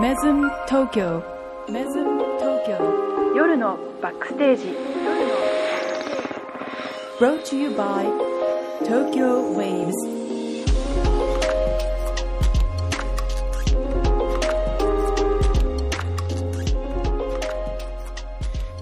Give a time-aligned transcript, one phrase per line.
[0.00, 1.22] メズム東京
[1.70, 2.72] メズム東京
[3.36, 4.64] 夜のバックステージ
[7.20, 8.10] Brought to you by
[8.84, 9.94] Tokyo Waves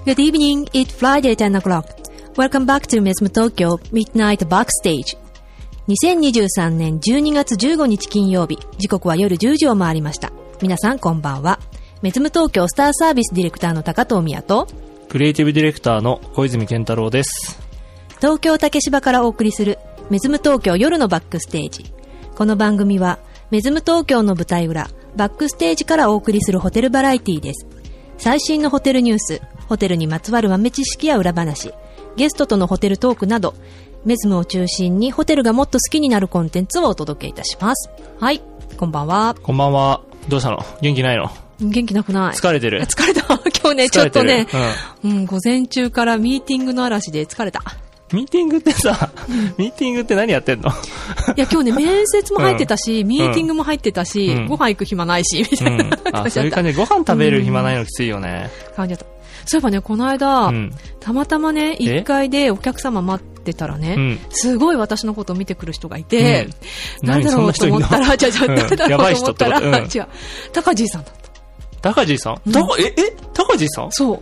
[0.06, 1.84] Good evening, it's Friday 10 o'clock.
[2.36, 5.18] Welcome back to Mesmo Tokyo Midnight Backstage.
[5.88, 10.32] 2023年12月15日金曜日、時刻は夜10時を回りました。
[10.62, 11.58] 皆さんこんばんは。
[12.02, 14.68] メズム東京スターサービスディレクターの高藤宮と、
[15.08, 17.58] クリエイティブディレクターの小泉健太郎です。
[18.20, 21.92] 東京竹芝からお送りするメズム東京夜のバックステージ。
[22.36, 23.18] この番組は
[23.50, 27.66] メズム東京の舞台裏、バックステージからお送りするホテルバラエティです。
[28.16, 31.74] 最新のホテルニュース、ホテルにまつわる豆知識や裏話、
[32.14, 33.54] ゲストとのホテルトークなど、
[34.04, 37.90] メズムを中心にホテルがもっと好きになるコンテンツをお届けいたします。
[38.20, 38.40] はい、
[38.76, 39.34] こんばんは。
[39.42, 40.11] こんばんは。
[40.28, 40.58] どうしたの？
[40.80, 41.30] 元気ないの？
[41.60, 43.22] 元気なくない疲れてる疲れた。
[43.62, 44.46] 今日ね、ちょっとね、
[45.04, 47.62] うん、午前中からミーティングの嵐で疲れた。
[48.12, 49.10] ミーティングってさ、
[49.56, 50.70] ミーティングって何やってんの？
[50.70, 50.72] い
[51.36, 55.92] や、今日ね、 面接も入ってたし、ミーティングも入ってたし、うんご飯行く暇ないし、みたいなうん。
[55.92, 56.64] あ、感じだったそういう感。
[56.64, 58.50] じでご飯食べる暇ないのきついよね。
[58.76, 59.12] 感じだった。
[59.46, 60.72] そういえばね、この間、うん。
[61.00, 64.18] たまたまね、え？1階でお客様待ってたらね、うん。
[64.30, 66.48] すごい私のことを見てくる人がいて、
[67.02, 67.08] うん。
[67.08, 68.56] なんだろうと思ったら、じゃじゃうん。
[68.56, 69.88] 誰だろうと思ったら、違う、
[70.52, 71.14] 高地さんだっ
[71.80, 71.92] た。
[71.92, 72.40] 高地さん？
[72.46, 72.54] うん。
[72.78, 73.16] え、え？
[73.34, 73.92] 高地さん？
[73.92, 74.20] そう。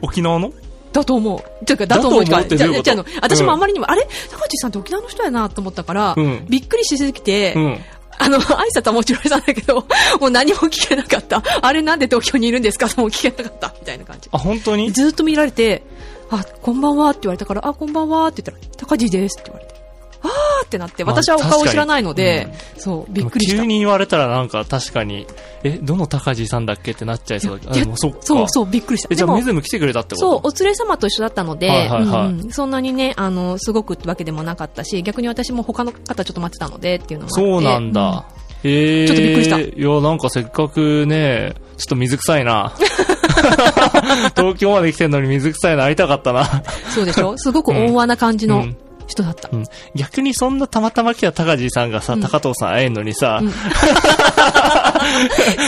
[0.00, 0.52] 沖縄の？
[0.92, 1.64] だと思う。
[1.64, 2.24] ていうか、だと思う。
[2.24, 2.44] か。
[2.44, 4.06] じゃじゃあの、私もあまりにも、あれ？
[4.30, 6.46] 高地さんって沖縄の人やなと思ったから、うん。
[6.48, 7.78] びっくりしすぎて、うん。
[8.18, 9.86] あの、挨拶はもちろんしたんだけど、
[10.20, 11.42] もう何も聞けなかった。
[11.62, 12.86] あれなんで東京にいるんですか？
[12.96, 13.74] もう聞けなかった。
[13.80, 14.28] みたいな感じ。
[14.32, 14.92] あ、本当に？
[14.92, 15.82] ずーっと見られて、
[16.30, 19.81] あ、こんばんはって言われたから、あ、こんばんはって言ったら、高地ですって言われて。
[20.22, 23.58] あーってなって、まあ私はお顔を知らないので確か、そう、びっくりした。
[23.58, 25.26] 急に言われたらなんか確かに、
[25.64, 27.96] え、どの高地さんだっけってなっちゃいそうだけど。
[27.96, 28.18] そっか。
[28.20, 29.08] そうそう、びっくりした。
[29.10, 30.26] え、じゃあでもメズム来てくれたってこと？
[30.28, 37.50] そう、お連れ様と一緒だったので、はいはいはいうんうんそんなにね、あの、すごくってわけでもなかったし、逆に私も他の方ちょっと待ってたのでっていうのもあって。
[37.52, 38.24] そうなんだ。
[38.64, 39.06] ええー。
[39.06, 42.72] ちょっとびっくりしたいや、なんかせっかくね、ちょっと水臭いな。
[44.36, 46.42] 東京まで来てんのに水臭いの会いたかったな。
[46.42, 47.36] うんそうでしょ？
[47.38, 48.76] すごく温和な感じのうん
[49.06, 49.48] 人だった。
[49.52, 49.64] うん
[49.94, 53.52] 逆にそんなたまたま来た高地さんがさ、うん高藤さん会えんのにさ、うん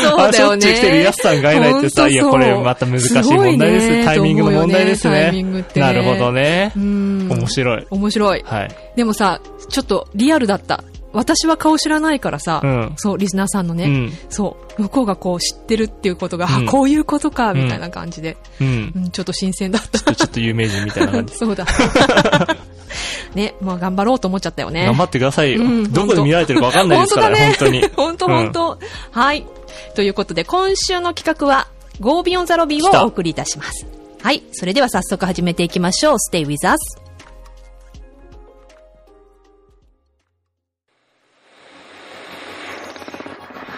[0.03, 0.55] そうだよね。
[0.55, 3.89] ょっちゅう来てるやすさんが会えないってさ、いや、これまた難しい問題です。
[3.89, 5.65] ねタイミングの問題ですねね。
[5.77, 6.79] なるほどねう。
[6.79, 7.29] ん。
[7.31, 7.87] 面白い。
[7.91, 8.43] 面白い。
[8.45, 8.71] はい。
[8.97, 10.83] でもさ、ちょっとリアルだった。
[11.15, 14.13] 私は顔知らないからさ、うんそう、リスナーさんのね、うん。
[14.29, 18.99] そう、向こうがこう知ってるっていうことが、うんあこういうことか、みたいな感じで、うんう。
[18.99, 20.15] ん、ちょっと新鮮だった。
[20.15, 21.35] ちょっと有名人みたいな感じ。
[21.39, 21.65] そうだ。
[23.35, 24.87] ね、まあ頑張ろうと思っちゃったよね。
[24.87, 25.93] 頑張ってくださいようん。
[25.93, 27.89] どこで見られてるかわかんないですからね、本当に。
[27.97, 28.79] 本当本当。
[29.11, 29.47] はい。
[29.95, 31.69] ということで、今週の企画は、
[32.01, 33.87] ゴービオンザロビーをお送りいたします。
[34.23, 34.43] はい。
[34.53, 36.17] それでは早速始めていきましょう。
[36.33, 37.04] Stay with us.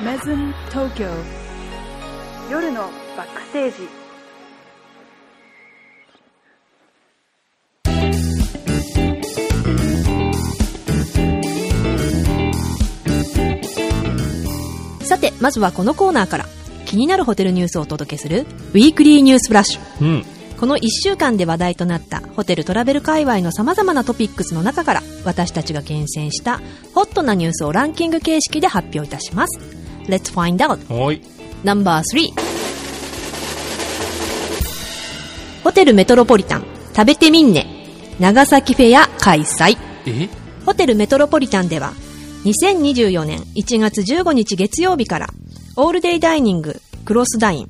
[0.06, 1.04] メズム東京
[2.48, 2.82] 夜の
[3.16, 3.72] バックステー
[15.00, 16.44] ジさて、まずはこのコーナーから、
[16.84, 20.04] 気になるホテルニュースをお届けする、ウィークリーニュースフラッシュ。
[20.04, 20.24] うん。
[20.56, 26.60] この1週間で話題となったホテルトラベル界隈の様々なトピックスの中から私たちが厳選した
[26.94, 29.85] ホットなニュースをランキング形式で発表いたします。
[30.08, 30.78] Let's find out!
[30.92, 31.20] おい。
[31.64, 32.02] No.3
[35.64, 37.66] ホテルメトロポリタン食べてみんね
[38.20, 40.28] 長崎フェア開催え？
[40.64, 41.92] ホテルメトロポリタンでは
[42.44, 45.26] 2024年1月15日月曜日から
[45.76, 47.68] オールデイダイニングクロスダイン、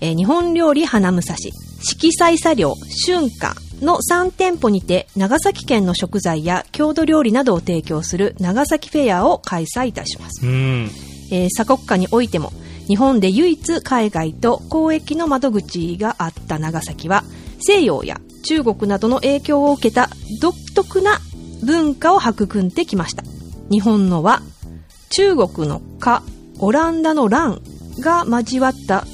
[0.00, 1.34] えー日本料理花武蔵
[1.82, 2.74] 色彩茶寮
[3.06, 10.90] 春夏の3店舗にて長崎県の食材や郷土料理などを提供する長崎フェアを開催いたしますうん。
[11.30, 12.52] えー鎖国下においても
[12.86, 17.24] 日本で唯一海外と交易の窓口があった長崎は
[17.60, 20.08] 西洋や中国などの影響を受けた
[20.40, 21.20] 独特な
[21.62, 23.22] 文化を育んできました
[23.70, 24.42] 日本の和
[25.10, 26.22] 中国の華
[26.60, 27.60] オランダの蘭
[28.00, 29.04] が交わった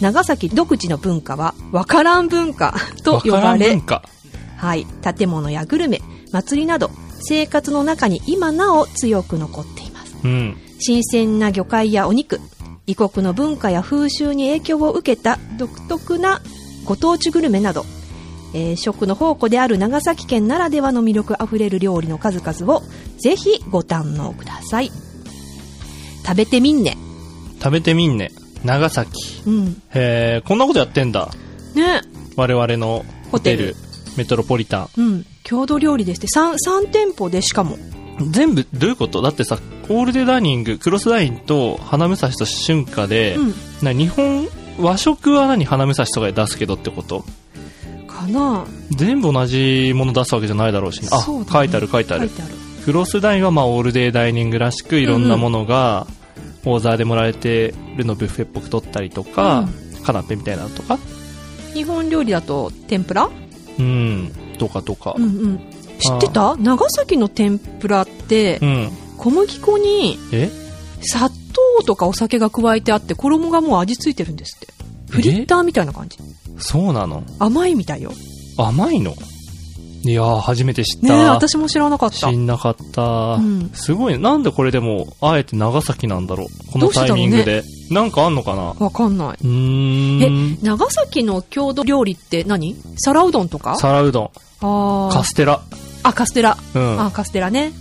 [0.00, 2.74] 長崎独自の文化はわからん文化
[3.04, 3.80] と呼ばれ。
[4.56, 6.00] はい、建物やグルメ
[6.32, 6.90] 祭りなど
[7.20, 10.56] 生活の中に今なお強く残っていますうん。
[10.78, 12.40] 新鮮な魚介やお肉
[12.86, 16.40] 異国の文化や風習に影響を受けた独特な
[16.84, 17.84] ご当地グルメなど、
[18.54, 22.82] えー食の宝庫である長崎県ならではの魅力あふれる料理の数々を
[23.18, 24.90] ぜひご堪能ください
[26.26, 26.96] 食べてみんね
[27.62, 28.30] 食べてみんね。
[28.62, 29.12] 長崎。
[29.46, 29.82] うん。
[29.94, 31.30] へー、こんなことやってんだ。
[31.74, 32.02] ね。
[32.36, 33.80] 我々のホテル、ホ
[34.18, 34.88] メトロポリタン。
[34.98, 35.26] うん。
[35.44, 36.26] 郷土料理ですって。
[36.26, 37.78] 3、三店舗でしかも。
[38.30, 39.22] 全部、どういうこと？
[39.22, 43.54] だってさ、オールデイダイニング、クロスダインと花武蔵と春夏で、うん。
[43.82, 44.48] な日本、
[44.78, 47.24] 和食は何花武蔵とかで出すけどってこと？
[48.06, 48.64] かな。
[48.90, 51.50] 全部同じもの出すわけじゃないだろうし、あ、そうだね。
[51.52, 52.30] 書いてある書いてある。
[52.84, 56.06] クロスダインはまあオールデイダイニングらしくいろんなものが、
[56.64, 59.68] オーザーでもらえてるのブッフェっぽく取ったりとか、
[60.02, 60.98] カナッペみたいなのとか、
[61.72, 63.28] 日本料理だと天ぷら？
[63.78, 65.14] うん、とかとか。
[65.16, 65.20] う。
[65.20, 65.58] んうん。
[65.98, 66.56] 知ってた？
[66.56, 68.90] 長崎の天ぷらってう、ん。
[69.18, 70.50] 小麦粉にえ？
[71.00, 71.34] 砂糖
[71.86, 74.68] とかお酒が加えてあって、衣がもう味付いてるんですって。
[75.10, 76.18] フリッターみたいな感じ。
[76.58, 77.22] そうなの？
[77.38, 78.12] 甘いみたいよ。
[78.56, 79.14] 甘いの？
[80.06, 81.32] いやー、初めて知っねえ、た。
[81.32, 82.36] 私も知らなかった知。
[82.36, 83.02] んなかった、
[83.36, 84.18] うんすごいね。
[84.18, 86.72] なんでこれでも、あえて長崎なんだろう？
[86.72, 87.62] このタイミングで。
[87.90, 88.74] なんかあんのかな？
[88.78, 89.38] わかんない。
[89.42, 90.62] うーん。
[90.62, 92.76] 長崎の郷土料理って何？
[92.98, 93.76] 皿うどんとか？
[93.76, 94.30] 皿うどん、
[94.60, 95.62] あーカステラ、
[96.02, 96.58] あ、カステラ。
[96.74, 97.72] うん、あ、カステラね。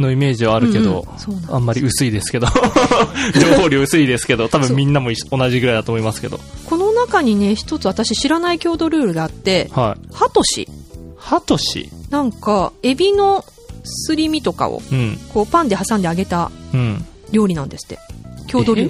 [0.00, 2.46] のイメージはあるけど、うんうんんあんまり薄いですけど。
[3.38, 6.40] 情報量薄いですけど、多分みんなも同じぐらいだと思いますけど。
[6.66, 10.14] この中にね、一つ私知らない郷土ルールがあって、はい。
[10.14, 10.68] ハトシ。
[11.16, 11.90] ハトシ？
[12.10, 13.44] なんか、エビの
[13.84, 15.18] すり身とかを、うん。
[15.32, 17.04] こう、パンで挟んで揚げたうん。
[17.32, 17.98] 料理なんですって。
[18.46, 18.84] 郷土料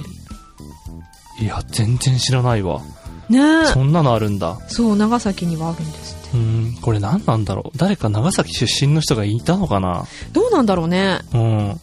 [1.39, 1.45] 理。
[1.45, 2.81] いや、全然知らないわ。
[3.29, 3.67] ねえ。
[3.67, 4.57] そんなのあるんだ。
[4.67, 6.20] そう、長崎にはあるんです。
[6.33, 6.77] うん。
[6.81, 7.77] これ何なんだろう？
[7.77, 10.05] 誰か長崎出身の人がいたのかな？
[10.33, 11.19] どうなんだろうね。
[11.33, 11.79] うん。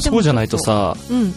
[0.00, 1.32] そうじゃないとさ、うん。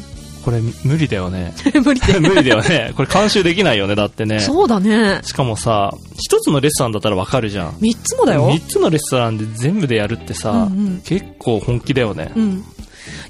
[0.46, 1.54] これ無理だよね。
[1.84, 2.20] 無理で。
[2.24, 2.94] 無理だよね。
[2.96, 4.40] これ監修できないよね、だってね。
[4.40, 5.20] そうだね。
[5.24, 7.76] しかもさ、一つのレストランだったらわかるじゃん。
[7.82, 8.48] 三つもだよ。
[8.48, 12.32] 三つのレストランで全部でやるってさ、うんうん結構本気だよね。
[12.36, 12.64] うん。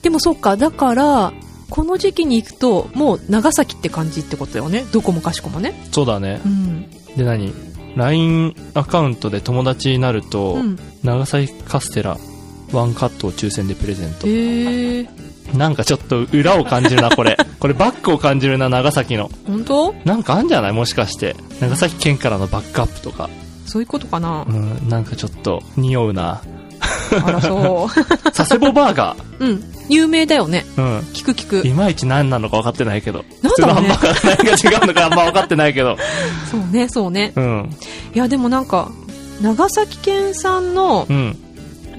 [0.04, 1.34] でもそっか、だから、
[1.72, 4.86] この時期に行くと、もう長崎って感じってことよね。
[4.92, 5.88] どこもかしこもね。
[5.92, 6.48] そうだねう。
[6.48, 6.86] ん。
[7.18, 7.52] で何？
[7.98, 10.80] ?LINE アカウントで友達になると、うん。
[11.04, 12.18] 長崎カステラ、
[12.72, 14.28] ワンカットを抽選でプレゼント。
[14.28, 15.10] へえ。
[15.56, 17.38] なんかちょっと裏を感じるな、これ。
[17.60, 19.30] これバックを感じるな、長崎の。
[19.48, 19.96] 本当？
[20.06, 20.72] なんかあんじゃない？
[20.74, 21.36] もしかして。
[21.62, 23.30] 長崎県からのバックアップとか。
[23.66, 24.52] そういうことかなう。
[24.52, 26.42] ん、なんかちょっと匂うな。
[27.26, 28.06] あら、そう。
[28.32, 29.64] 佐世保バーガうん。
[29.90, 30.66] 有名だよね。
[30.76, 30.82] ー。
[30.82, 31.00] うん。
[31.14, 31.68] 聞く聞く。
[31.68, 33.24] いまいち何なのか分かってないけど。
[33.42, 35.98] なんだろうね普通のハンバーガーと何が違うのかあんま分かってないけど。
[36.52, 37.34] そうね、そうね。
[37.36, 37.76] うん。
[38.14, 38.92] いや、でもなんか、
[39.42, 41.38] 長崎県産のうん。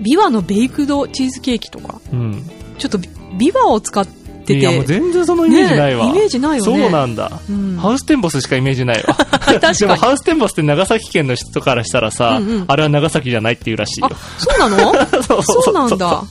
[0.03, 2.49] ビワのベイクドチーズケーキとか、うん。
[2.79, 4.07] ちょっとビビワを使っ
[4.49, 6.07] てて、いや、もう全然そのイメージないわ。
[6.07, 7.41] ねイメージないよねそうなんだ。
[7.49, 9.15] うんハウステンボスしかイメージないわ。
[9.41, 14.93] 確かにでもハウステンボスって長崎県の人からしたらさ、うんうんあれは長崎じゃないっていうらしいよあ。、そうなの？
[15.23, 16.25] そうそうなんだ。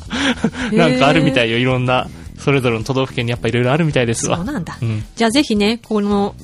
[0.72, 1.48] なんかあるみたい。
[1.48, 4.38] いよ、いろんな、それぞれの都道府県にやっぱいろいろあるみたいですわ。
[4.38, 4.78] そうなんだ。
[4.82, 5.04] うん。
[5.16, 6.36] じゃあぜひね、この、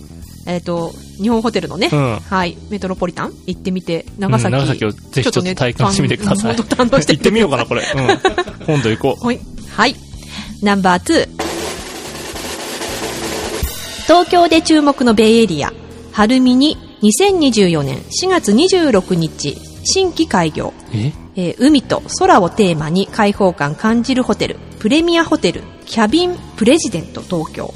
[0.46, 4.48] えっ、と、日本ホテルのね、うんはい、メトロポリタン行ってみて、長崎。
[4.48, 6.56] うん長崎をぜひちょっと体感してみてください。
[6.56, 7.82] ね行ってみようかな、これ。
[7.82, 8.66] うん。
[8.66, 9.26] 今度行こう。
[9.26, 9.40] はい。
[9.76, 9.96] はい。
[10.62, 11.53] ナンバー2。
[14.14, 15.74] 東京で注目のベイエリア、
[16.12, 20.72] 晴海に2024年4月26日、新規開業。
[20.94, 21.12] え？
[21.36, 27.74] えー海と空をテーマに開放感感じるホテル、プレミアホテル、キャビンプレジデント東京。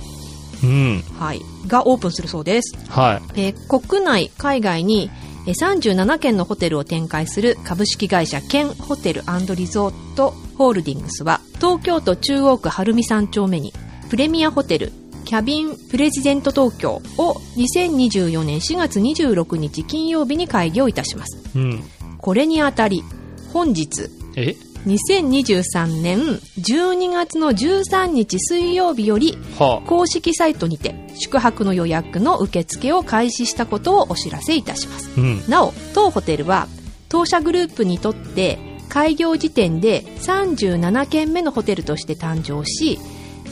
[0.63, 1.01] うん。
[1.17, 1.41] はい。
[1.65, 2.77] がオープンするそうです。
[2.87, 5.09] はえー国内、海外に
[5.47, 9.23] えー37件のホテルを展開する株式会社ケンホテル
[9.55, 13.73] リゾートホールディングスは東京都中央区晴海3丁目に
[14.11, 14.91] プレミアホテル
[15.27, 21.37] キャビンプレジデント東京を2024年4月26日金曜日に開業いたします。
[21.53, 21.61] い。
[21.61, 21.83] うん。
[22.17, 23.03] これにあたり
[23.51, 24.55] 本日え
[24.85, 35.21] ？2023年12月の13日水曜日よりは公式サイトにて宿泊の予約の受付を開始したことをお知らせいたしますあ。
[35.21, 35.49] うん。
[35.49, 36.69] なお当ホテルは
[37.09, 42.97] 当社グループにとって開業時点で37件目のホテルとして誕生し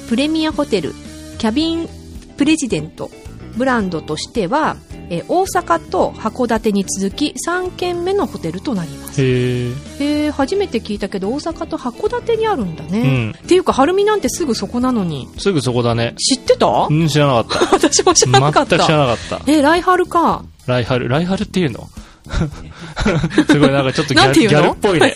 [0.07, 0.93] プレミアホテル
[1.37, 1.89] キャビン
[2.37, 3.09] プレジデント
[3.55, 4.75] ブランドとしては
[5.09, 10.31] えー大阪と函館に続き3軒目のホテルとなりますへえ。
[10.31, 16.15] 初めて聞いたけど大阪と函館にあるんだね、うんっていうか晴海なんてすぐそこなのにすぐそこだね。
[16.17, 18.39] 知ってた、うん、知らなかっ 私も知た。
[18.39, 19.51] らなかっ全く知らたなかった。
[19.51, 21.87] え来春かライハル、ライハルっていうの？
[23.47, 24.61] すごいなんかちょっとギャルなんていうの？
[24.61, 25.15] ギャルっぽいね。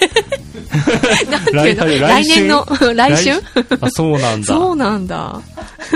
[1.30, 1.64] なんていうの？
[1.64, 3.44] 来春来年の来春
[3.82, 4.48] あ、そうなんだ。
[4.48, 5.42] そうなんだ。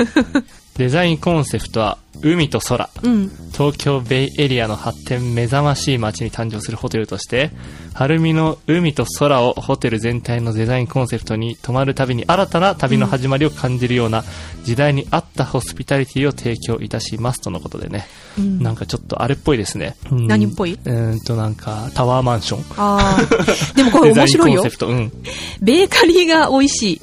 [0.77, 2.89] デザインコンセプトは、海と空。
[3.03, 3.30] うん。
[3.51, 7.51] 東京ベイエリアの発展目覚ましい街に誕生するホテルとして、
[7.94, 14.24] 晴海の海と空をホテル全体のデザインコンセプトに泊まるたびに新たな旅の始まりを感じるような
[14.63, 18.08] 時代に合ったホスピタリティを提供いたしますとのことでね。
[18.38, 19.96] うんなんかちょっとあれっぽいですね。
[20.12, 20.74] うん何っぽい？
[20.74, 22.63] うーんとなんかタワーマンション。
[22.77, 23.75] ああ。
[23.75, 24.63] でもこれ面白いよ。
[25.62, 27.01] ベーカリーが美味しい。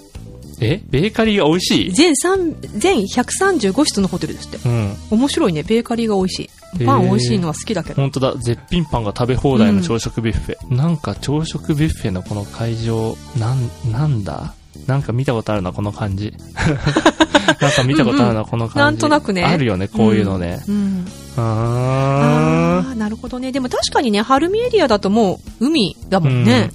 [0.61, 1.93] えベーカリーが美味しい？
[1.93, 4.69] 全三全135室のホテルですって。
[4.69, 4.95] うん。
[5.11, 5.63] 面白いね。
[5.63, 6.51] ベーカリーが美味しい。
[6.85, 7.97] パン美味しいのは好きだけど。
[7.97, 10.75] 本当だ、絶品パンが食べ放題の朝食ビュッフェ。
[10.75, 14.55] なんか朝食ビュッフェのこの会場、なん、なんだ？
[14.87, 16.33] なんか見たことあるな、この感じ。
[17.61, 18.79] なんか見たことあるな、この感じ。
[18.79, 20.63] なんとなくねあるよね、こういうのね。
[20.69, 21.07] うん。
[21.37, 23.53] あああ、なるほどね。
[23.53, 26.71] でも確かにね、晴海エリアだともう海だもんね。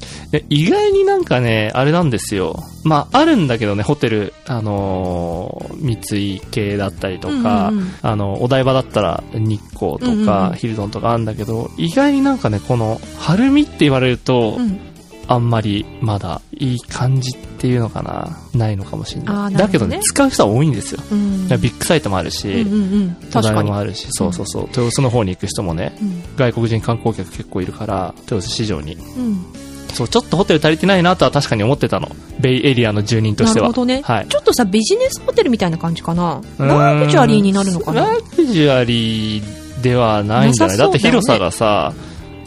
[0.49, 2.63] 意外になんかね、あれなんですよ。
[2.83, 14.79] まあ、あるんだけどね、ホテル、あのー三井系だったりとか、うんうんうんあの、お台場だったら日光とか、うんうんうんヒルトンとかあるんだけど、意外になんかね、この、晴海って言われると、うん。
[15.27, 19.53] あんまりまだいい感じっていうのかな、ないのかもしれない。
[19.53, 21.01] ねだけどね、使う人は多いんですよ。
[21.11, 21.47] うん。
[21.47, 23.17] ビッグサイトもあるし、うんうん
[23.53, 23.65] うん。
[23.65, 23.77] も。
[23.77, 28.95] あるし、そうそうそう、豊洲の方に行く人もね、うん外国人観光客結構いるから、豊洲市場に。
[28.95, 29.45] うん。
[29.93, 32.11] そう、ちょっとホテル足りてないなとは確かに思ってたの。
[32.39, 33.67] ベイエリアの住人としては。
[33.67, 34.01] なるほどね。
[34.03, 34.27] はい。
[34.27, 36.41] ちょっとさ、ビジネスホテルみたいな感じかな。
[36.59, 40.77] うんラグジュアリーになるのかなラグジュアリーではないんじゃない？
[40.77, 41.93] だって広さがさ、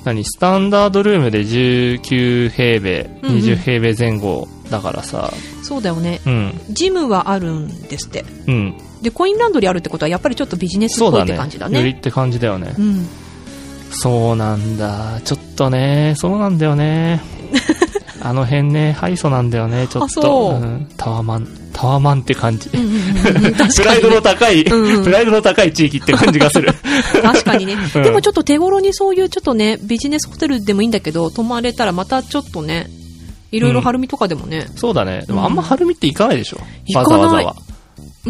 [0.09, 6.21] 何、スタンダードルームで19平米、うんうん20平米前後だからさ、そうだよね。
[6.27, 8.25] うん、ジムはあるんですって。
[8.47, 8.79] うん。
[9.03, 11.39] で、コインランドリーあるってことは、やっぱりちょっとビジネスっぽいってそうだね。
[11.39, 11.79] 感じだね。
[11.79, 12.75] よりって感じだよね。
[12.79, 13.07] うん。
[13.91, 15.21] そうなんだ。
[15.25, 17.21] ちょっとね、そうなんだよね。
[18.21, 20.59] あの辺ね、ハイソなんだよね、ちょっと。
[20.61, 22.71] うんタワマン、タワマンって感じ。
[22.73, 26.73] うんうんうんうん確プライドの高い、うんうんプライドの高い地域って感じがする。
[27.23, 27.77] 確かにね。
[27.95, 32.89] うんでもちょっと手頃にそういうちょっとね、ビジネスホテルでもいいんだけど、泊まれたらまたちょっとね、
[33.53, 34.67] いろいろ晴海とかでもね。
[34.77, 35.25] そうだね。
[35.27, 36.59] でもあんまうん晴海って行かないでしょ。
[36.95, 37.57] わざわざは。
[37.63, 37.69] うん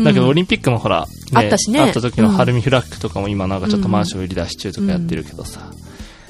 [0.04, 5.72] だけどオリンピックもほら、あったしねあった時の晴海フラッグとかも今なんかちょっとうんマンション売り出し中とかやってるけどさ。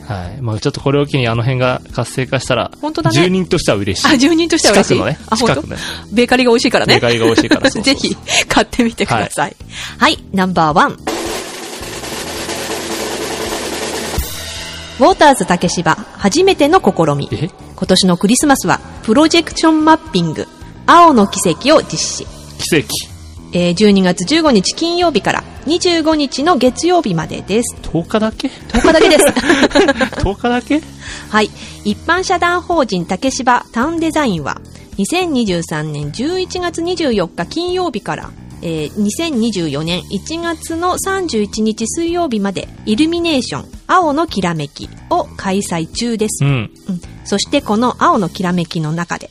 [0.09, 0.41] はい。
[0.41, 4.09] まあちょっとこれを機にあの辺が活性化したら、本当だね住人としては嬉しい。
[4.09, 4.95] あ、住人としては嬉しい。
[4.95, 5.19] 近くのね。
[5.29, 5.77] あ、近くね。
[6.13, 6.95] ベーカリーが美味しいからね。
[6.95, 8.17] ベーカリーが美味しいから ぜひ、
[8.49, 9.57] 買ってみてください。
[9.99, 10.93] はい、ナンバーワン。
[15.01, 17.29] ウォーターズ竹芝、初めての試み。
[17.31, 17.51] え？
[17.77, 20.49] 今年のクリスマスは、プロジェクションマッピング、
[20.87, 22.27] 青の奇跡を実施。
[22.59, 23.18] 奇跡。
[23.53, 27.77] えー12月15日金曜日から25日の月曜日までです。
[27.83, 29.25] 10日だけ？10日だけです。
[30.23, 30.83] ?10 日だけ？
[31.31, 31.51] はい。
[31.85, 34.61] 一般社団法人竹芝タウンデザインは、
[34.99, 38.31] 2023年11月24日金曜日から、
[38.63, 46.45] えー2024年1月の31日水曜日まで、イルミネーション、青のきらめきを開催中です。
[46.45, 46.71] うん。
[46.89, 49.29] うんそしてこの青のきらめきの中で、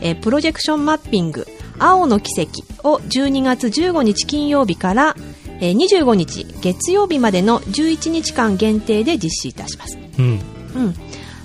[0.00, 1.46] えープロジェクションマッピング、
[1.78, 5.16] 青の奇跡を12月15日金曜日から、
[5.60, 9.98] えー25日月曜日までの11日間限定で実施いたします。
[10.18, 10.40] うん。
[10.74, 10.94] うん。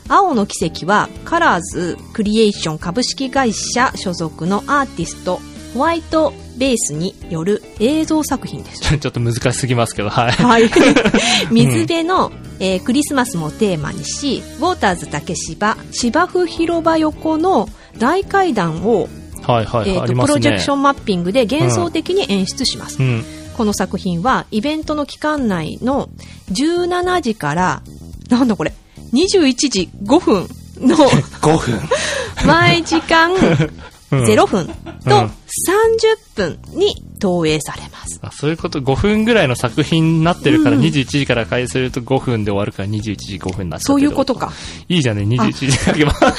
[0.08, 5.40] 青の奇跡は、カラーズクリエーション株式会社所属のアーティスト、
[5.76, 8.82] ホワイトベースによる映像作品です。
[8.98, 10.32] ちょっと難しすぎますけど、はい。
[10.32, 10.70] はい。
[11.52, 17.70] 水辺の、えークリスマスもテーマにし、ウォーターズ竹芝、芝生広場横の
[18.00, 19.08] 大階段を、
[19.54, 20.40] はいはい、えーとありますね。
[20.40, 23.02] プロジェクションマッピングで幻想的に演出します。
[23.02, 23.24] うん。
[23.58, 26.10] この作品は、イベントの期間内の
[26.52, 27.82] 17時から、
[28.30, 28.74] なんだこれ、
[29.14, 30.48] 21時5分
[30.88, 30.96] の
[31.42, 31.80] 5分。
[32.46, 33.34] 毎時間
[34.12, 34.74] うん0分と
[35.06, 35.32] うん
[35.68, 38.20] 30分に投影されます。
[38.22, 44.52] あそういうこと、5分ぐらいの作品になってるから、うん21時から開始すると5分で終わるから21時5分になっちゃそういうことか。
[44.88, 46.14] いいじゃんね、21時だけば。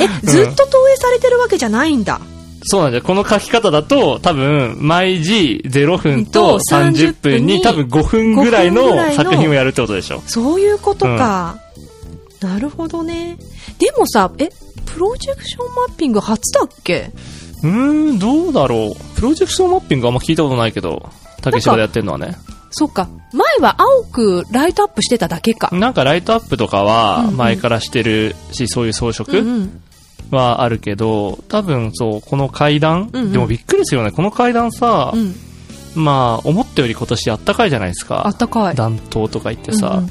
[0.00, 2.20] え、ずっと投影されてるわけじゃないんだ。
[2.68, 3.04] そうなんだよ。
[3.04, 10.22] この書き方だと、多分、毎時0分と30分に、多分5分ぐらい5分ぐらの作品をやるってことでしょ。
[10.26, 11.58] そういうことか。
[12.40, 13.38] なるほどね。
[13.78, 14.48] でもさ、え、
[14.84, 17.10] プロジェクションマッピング初だっけ？
[17.62, 19.16] うーん、どうだろう。
[19.16, 21.08] プロジェクションマッピングあんま聞いたことないけど、
[21.42, 22.36] 竹芝でやってるのはね。
[22.70, 23.08] そっか。
[23.32, 25.70] 前は青くライトアップしてただけか。
[25.72, 29.80] なんかライトアップとかはうんうん前からしてるし、そういう装うん飾うん。
[30.30, 34.10] はあるけど、多分そう、この階段、うんうんでもびっくりするよね。
[34.12, 35.34] この階段さ、うん。
[35.94, 38.36] まあ、思ったより今年あったかいじゃないですあかっ。
[38.36, 38.74] たかい。
[38.74, 40.10] 暖冬とか言ってさ、うんうん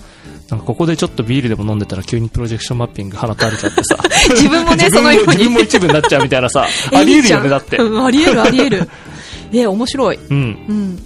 [0.49, 3.97] なんかここでちょっとビールでも飲んでたら急にプロジェクションマッピング放たれちゃってさ。
[4.29, 5.31] 自分もね、自分もそのように。
[5.31, 7.77] 自分も一部になっちゃうみたいなさ、えありえるよね、だって。
[7.77, 8.89] うんありえる、ありえる。
[9.53, 10.19] え、面白い。
[10.29, 10.37] うん。
[10.37, 10.99] うん。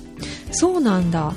[0.51, 1.33] そうなんだ。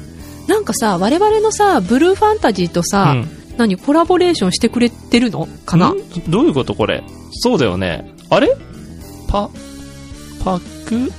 [0.49, 3.29] なんかさ、我々のさ、ブルーファンタジーとさ、うん
[3.59, 5.91] 何、コラボレーションしてくれてるのかな？
[5.91, 5.97] ん？
[6.29, 7.05] どういうことこれ？
[7.33, 8.11] そうだよね。
[8.31, 8.57] あれ？
[9.29, 9.51] パ、
[10.43, 11.13] パク？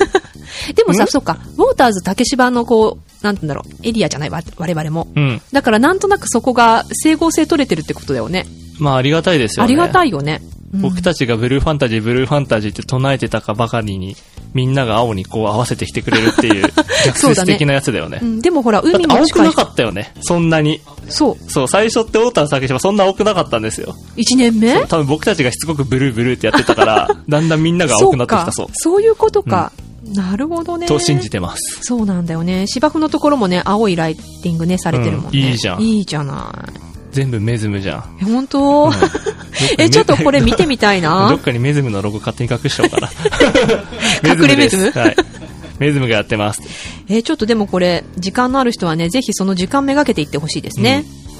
[0.74, 1.06] でもさ、ん？
[1.08, 5.08] そうか、ウォーターズ竹芝のこう、なんてんだろう、エリアじゃないわ、我々も。
[5.14, 5.42] うん。
[5.52, 8.46] だからなんとなくそこが整合性取れてるってことだよね。
[8.78, 9.66] まあありがたいですよね。
[9.66, 10.08] ありがたい。
[10.08, 10.40] いよね。
[10.56, 14.16] うん僕たちがブルーファンタジー、ブルーファンタジーって唱えてたかばかりに、
[14.54, 16.72] みんなが青にこう合わせてきてくれるっていう、
[17.04, 18.20] 逆説的なやつだよね。
[18.22, 19.52] うん、でもほら、海も青くな。
[19.52, 20.14] かったよね。
[20.22, 20.80] そんなに。
[21.10, 21.50] そう。
[21.50, 23.94] そう、最初ってウォーター竹島そんな青くなかったんですよ。
[24.16, 24.86] 1年目？
[24.86, 28.68] 多分僕たちがしつこくブルーブルーってやってたから、 だんだんみんなが青くなってきたそう。
[28.72, 29.72] そういうことか。
[30.04, 30.86] なるほどね。
[30.86, 31.80] と信じてます。
[31.82, 32.66] そうなんだよね。
[32.66, 35.28] 芝生のところもね、青いライティングね、されてるもんね。
[35.32, 36.52] うんいいじゃんいいじゃな
[37.12, 38.00] 全部メズムじゃん。
[38.00, 38.02] い。
[38.22, 38.92] え、本当、うん
[39.78, 41.38] え、ちょっとこれ見てみたい どなっ。
[41.38, 43.10] かにメズムのロゴ勝手に隠しちゃおうかな。
[44.28, 45.16] 隠れメズムはい。
[45.78, 46.62] メズムがやってます。
[47.08, 51.04] え、ちょっとでもこれ、時間のある人はね、ぜひその時間めがけていってほしいですね。
[51.06, 51.31] うん。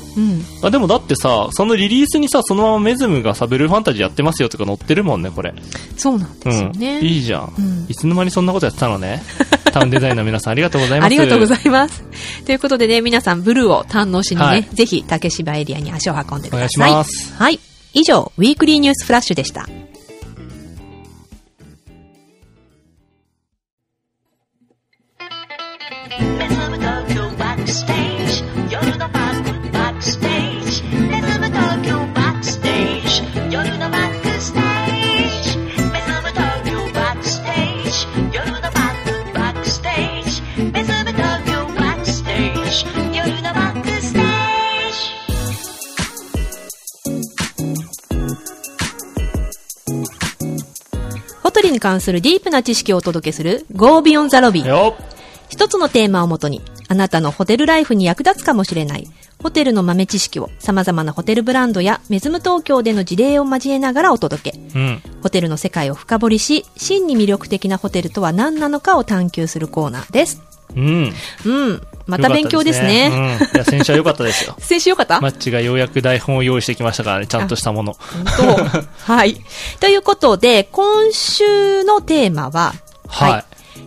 [0.63, 5.55] あ、でもだってさ、そのリリースにさ、そのままメズムがさ、ブルーファンタジーやってますよとか載ってるもんね、これ。
[5.97, 6.79] そうなんですようん。
[6.79, 7.01] ね。
[7.01, 9.23] いいじゃん,、うんいつの間にそんなことやってたのね。
[9.73, 11.07] タウンデザインの皆さんありがとうございます。
[11.07, 12.03] ありがとうございいます。
[12.45, 16.91] ということでね、皆さん、ブルーを堪能しにね、はいぜひ、竹芝エリアに足を運んでください。
[16.91, 17.59] お願いしますはい。
[17.95, 19.67] 以上、ウィークリーニュースフラッシュでした。
[51.83, 54.95] 関するディープな知識をお届けする Go Beyond the Lobby。
[55.49, 59.09] 一つのテーマをもとに、あなたのホテルライフに役立つかもしれない、
[59.43, 64.59] ホテルの豆知識を様々なホテルブランドやメズム東京での事例を交えながらお届け。
[64.77, 65.03] うん。
[65.23, 70.52] ホテルの世界を深掘りし、真に魅力的なホテルとは何なのかを探求するコーナーです。
[70.77, 71.15] うん。
[71.45, 71.83] うん。
[72.07, 73.11] また勉強ですね。
[73.11, 73.57] すねうん。
[73.57, 74.57] いや、先週は良かったですよ。
[74.61, 77.97] 先週よかった、マッチがようやく台本を用意してきましたからね、ちゃんとしたもの。
[79.05, 79.41] はい。
[79.81, 82.75] ということで、今週のテーマは、
[83.07, 83.45] はい。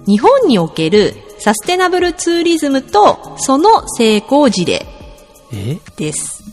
[0.08, 4.86] 日本におけるサステナブルツーリズムとその成功事例
[5.54, 5.78] え？
[5.98, 6.44] です。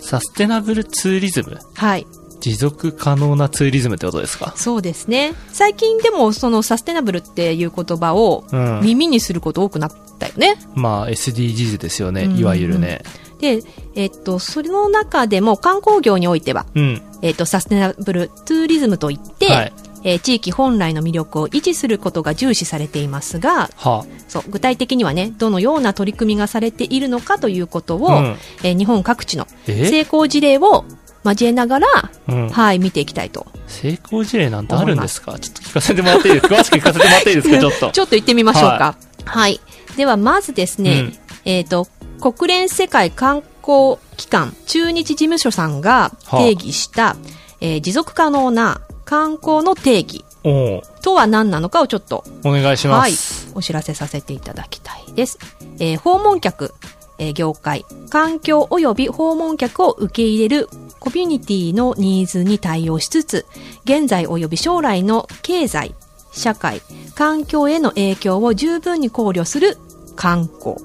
[0.00, 1.58] サステナブルツーリズム？
[1.74, 2.06] はい。
[2.42, 4.52] 持続可能なツーリズムってことですか？
[4.56, 5.32] そうですね。
[5.52, 10.56] 最近でもそのサステナブルっていう言葉をうん耳にすること多くなったよね。
[10.74, 13.02] まあ、SDGs ですよね、うんいわゆるね。
[13.40, 13.62] で、
[13.94, 17.02] えっと、その中でも観光業においては、うん。
[17.22, 19.72] えっと、サステナブルツーリズムといって、はい
[20.04, 29.86] えー地域本来の魅力を維持することが重視されていますが、はそう、具体的にはね、どのような取り組みがされているのかということを、うんえー日本各地のえ？
[29.86, 30.84] 成功事例を
[31.24, 31.86] 交えながら、
[32.28, 32.48] うん。
[32.50, 33.46] はい、見ていきたいと。
[33.66, 35.38] 成功事例なんてあるんですか？
[35.38, 36.54] ちょっと聞かせてもらっていいですか？
[36.56, 37.58] 詳しく聞かせてもらっていいですか？
[37.58, 37.90] ちょっと。
[37.90, 38.96] ちょっと行ってみましょうか。
[39.24, 39.60] はい。
[39.96, 41.86] では、まずですね、うんえっ、と、
[42.20, 47.16] 国連世界観光機関中日事務所さんが定義した、
[47.60, 50.24] えー持続可能な観光の定義
[51.02, 55.38] とは何なのかをちょっと、お願いしまはいす。、お知らせさせていただきたいです。
[55.78, 56.74] えー訪問客、
[57.22, 63.46] えー業界、環境及び訪問客を受け入れるコミュニティのニーズに対応しつつ、
[63.84, 65.94] 現在及び将来の経済、
[66.32, 66.82] 社会、
[67.14, 69.78] 環境への影響を十分に考慮する
[70.16, 70.76] 観光。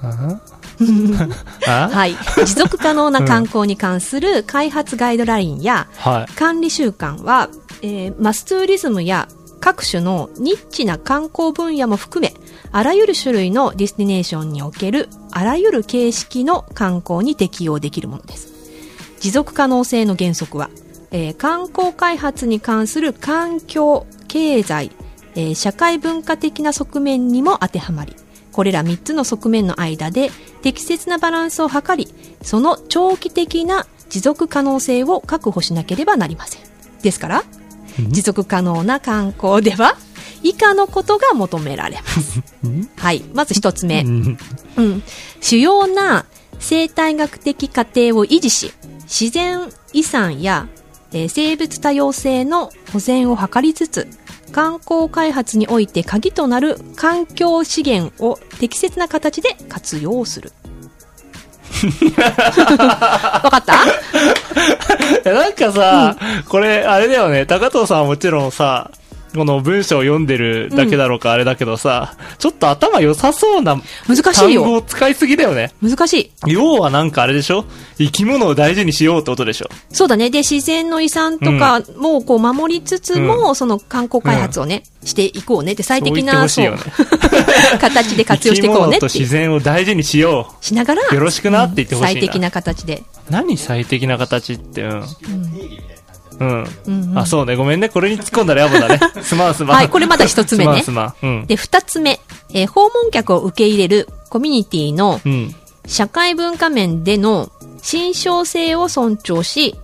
[1.68, 2.16] あはい。
[2.46, 6.32] 持続可能な観光に関する開発ガイドラインやはい。
[6.34, 7.50] 管理習慣は、
[7.82, 9.28] えーマスツーリズムや
[9.60, 12.34] 各種のニッチな観光分野も含め、
[12.72, 18.50] あらゆる種類の destination におけるあらゆる形式の観光に適用できるものです。
[19.20, 20.70] 持続可能性の原則は、
[21.10, 24.92] えー観光開発に関する環境、経済、
[25.34, 28.14] えー社会文化的な側面にも当てはまり、
[28.52, 30.30] これら3つの側面の間で
[30.62, 32.08] 適切なバランスを図り、
[32.42, 36.62] その長期的な持続可能性を確保しなければなりません。
[37.02, 37.44] ですから、
[38.08, 39.96] 持続可能な観光では、
[40.42, 42.40] 以下のことが求められます。
[42.96, 43.22] はい。
[43.34, 44.02] まず一つ目。
[44.02, 44.38] うん
[44.76, 45.02] うん、
[45.40, 46.24] 主要な
[46.58, 48.72] 生態学的過程を維持し、
[49.02, 50.68] 自然遺産や、
[51.12, 54.08] えー生物多様性の保全を図りつつ、
[54.52, 60.52] 観光開発において鍵となる環境資源を適切な形で活用する。
[63.42, 63.74] わかった？
[65.24, 66.16] えなんかさ、
[66.48, 68.90] これ、あれだよね、高藤さんはもちろんさ、
[69.34, 74.72] この文章を読んでるだけだろうか、あれだけどさ、ちょっと頭良さそうな難しい単語よ。
[74.74, 75.72] を使いすぎだよね。
[75.82, 76.32] 難しい。
[76.52, 77.64] 要はなんかあれでしょ？
[77.98, 80.30] 生き物を大事にしようってことでしょそうだね。
[80.30, 89.00] で、自然の遺産とかもこう守りつつも、その観光開発をね、していこうねって最適な、そう言ってほしいそう 形で活用していこうねっ。
[89.00, 91.14] 生き物と自然を大事にしよしながら、う。
[91.14, 92.20] よろしくなって言ってほしいな。
[92.20, 93.02] 最適な形で。
[93.30, 95.04] 何最適な形って、うん。
[96.40, 96.64] うん。
[96.86, 97.54] うんうんあ、そうね。
[97.54, 97.88] ごめんね。
[97.88, 99.00] これに突っ込んだら野暮だね。
[99.22, 99.76] すまんすまん。
[99.76, 101.40] はいこれまだ一つ目ねすまんすまん。
[101.40, 101.46] うん。
[101.46, 102.20] で、二つ目、
[102.52, 105.54] えー訪問客を受け入れるコミュニティのうん。
[105.86, 107.50] 社会文化面での
[107.82, 109.76] 新象性を尊重し、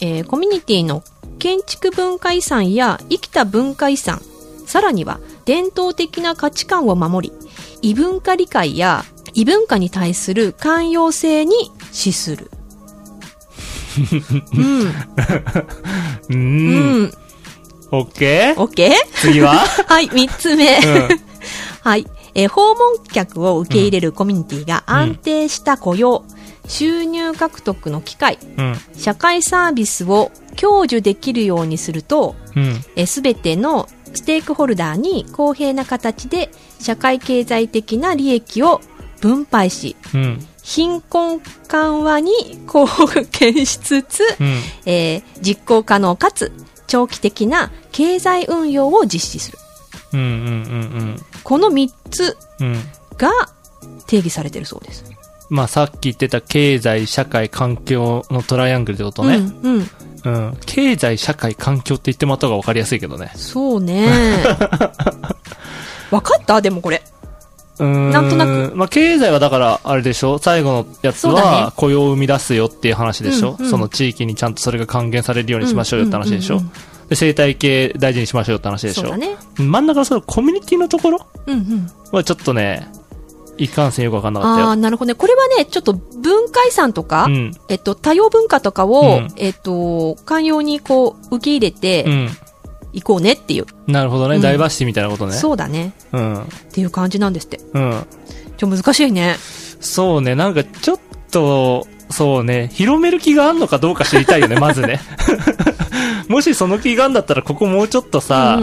[0.00, 1.02] えーコミュニティの
[1.38, 4.22] 建築文化遺産や生きた文化遺産、
[4.66, 7.34] さらには伝統的な価値観を守り、
[7.82, 12.50] 異文化理解や異文化に対する寛容性に資する。
[14.56, 14.86] うん。
[14.86, 14.94] う。
[16.30, 17.12] うんん。
[17.92, 19.54] オッケーオッケー次は？
[19.86, 20.78] はい、三つ目。
[20.78, 21.08] うん。
[21.82, 22.06] はい。
[22.34, 26.24] えー訪問客を受け入れるコミュニティが安定した雇用、
[26.66, 28.76] 収入獲得の機会、うん。
[28.96, 33.06] 社会サービスを享受できるようにすると、うん。
[33.06, 38.80] すべてのステークホルダーに公平な形で社会経済的な利益を
[39.20, 40.46] 分配し、うん。
[40.64, 42.32] 貧困緩和に
[42.66, 42.86] 貢
[43.30, 44.60] 献しつつ、うん。
[44.86, 46.50] えー実行可能かつ
[46.86, 49.58] 長期的な経済運用を実施する。
[50.14, 50.20] うん。
[50.20, 51.16] うん。
[51.42, 52.72] この3つうん。
[52.72, 52.82] うん。
[53.18, 53.30] が
[54.06, 55.04] 定義されてるそうです。
[55.50, 59.36] まあさっき言ってた経済、社会、環境のトライアングルってことね。
[59.36, 59.90] うん、うん。
[60.24, 60.56] うん。
[60.64, 63.30] 経済、社会、環境って言ってもらった方が分かりやすいけどね。
[63.36, 64.08] そうね。
[66.10, 66.60] わかった？
[66.62, 67.02] でもこれ。
[67.78, 68.10] うーん。
[68.10, 68.72] なんとなく。
[68.74, 70.38] まあ経済はだから、あれでしょ？
[70.38, 76.72] 最後のやつは雇用を生み出すよっていう話でしょ、うんうんその地域にちゃんとそれが還元されるようにしましょうよって話でしょ、うんうんうん
[77.04, 79.02] で生態系大事にしましょうよって話でしょ？
[79.02, 79.36] そうだね。
[79.58, 81.90] 真ん中のそのコミュニティのところうんうん。
[82.12, 82.88] はちょっとね、
[83.58, 84.68] いかんせんよくわかんなかったよ。
[84.68, 85.14] ああ、なるほどね。
[85.14, 87.52] これはね、ちょっと文化遺産とか、うん。
[87.68, 92.30] えっと、多様文化とかを、うんえっと、寛容にこう、受け入れうてん。
[92.94, 93.66] いこうねっていう。
[93.86, 94.36] なるほどね。
[94.36, 95.32] うんダイバーシティみたいなことね。
[95.32, 95.92] そうだね。
[96.12, 96.42] うん。
[96.42, 97.60] っていう感じなんですって。
[97.72, 98.06] うん。
[98.56, 99.36] ちょ、難しいね。
[99.80, 100.34] そうね。
[100.34, 100.98] なんかちょっ
[101.30, 102.70] と、そうね。
[102.72, 105.00] 広める気があんのかどうか知りたいよね、 まずね。
[106.28, 108.60] もしその気があんだったら、ここもうちょっとさ、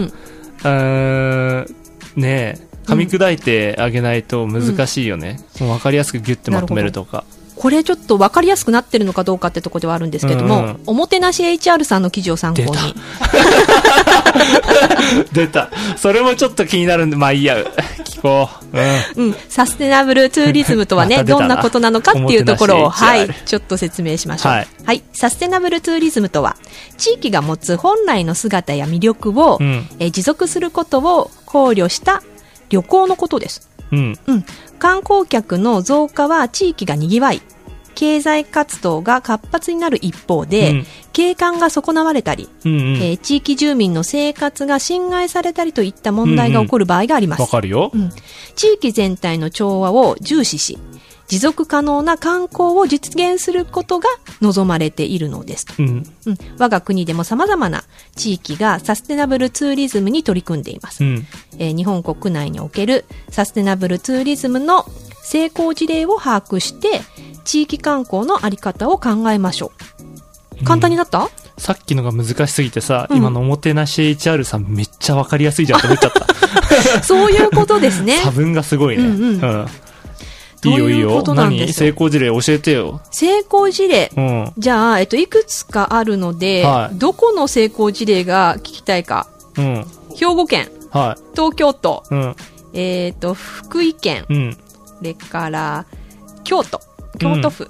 [0.64, 1.66] うんん、
[2.16, 5.38] ねえ、噛み砕いてあげないと難しいよね。
[5.60, 7.24] もう分かりやすくギュッてまとめるとか。
[7.62, 12.76] これちょっと分かりやすくなってるのかどうかってとこではあるんですけども、うんうんおもてなし HR さんの記事を参考に出。
[15.46, 15.70] 出た。
[15.96, 17.58] それもちょっと気になるんで、まあいいや。
[18.04, 18.76] 聞こう。
[19.16, 19.26] うん。
[19.26, 24.52] うん、サステナブルツーリズムとはね、どんなことなのかっていうところを、はいちょっと説明しましょう。
[24.52, 25.02] ははいい。
[25.12, 26.56] サステナブルツーリズムとは、
[26.98, 32.22] 地域が持つ本来の姿や魅力を、うんえー持続することを考慮した
[32.70, 33.71] 旅行のことです。
[33.92, 34.18] うん。
[34.26, 34.44] うん。
[34.78, 37.42] 観光客の増加は地域が賑わい、
[37.94, 42.96] 経済活動が活発になる一方で、うん景観が損なわれたり、うんうん。
[42.96, 47.42] えー地域住民の生活が侵害されたりといった問題が起こる場合があります。
[47.42, 47.98] わかるよう。
[47.98, 48.10] ん、
[48.56, 50.78] 地域全体の調和を重視し、
[51.32, 54.06] 持続可能な観光を実現することが
[54.42, 55.66] 望まれているのです。
[55.78, 55.86] うん。
[56.26, 61.02] うん、我が国でも様々な地域がサステナブルツーリズムに取り組んでいます。
[61.02, 61.26] うん。
[61.58, 64.84] えー日本国内におけるサステナブルツーリズムの
[65.22, 67.00] 成功事例を把握して、
[67.44, 69.72] 地域観光のあり方を考えましょ
[70.60, 70.64] う。
[70.64, 76.26] 簡単になった、さっきのが難しすぎてさ、うん今のおもてなし HR さんめっちゃわかりやすいじゃんって思っちゃった。
[77.02, 78.18] そういうことですね。
[78.18, 79.04] 差分がすごいね。
[79.04, 79.66] うんうん
[80.70, 81.22] いいよいいよどういうこ。
[81.24, 81.88] となんで何しょう？
[81.88, 83.00] 成功事例教えてよ。
[83.10, 84.10] 成功事例。
[84.16, 84.52] うん。
[84.58, 89.26] じゃあ、えっと、いくつかあるので、はいどこの成功事例が聞きたいか？
[89.58, 89.86] うん。
[90.14, 92.14] 兵庫県、は東京都、い。
[92.14, 92.36] うん。
[92.74, 94.56] えっ、と、福井県、うん。
[94.98, 95.86] それから、
[96.44, 96.80] 京都、
[97.18, 97.66] 京都府、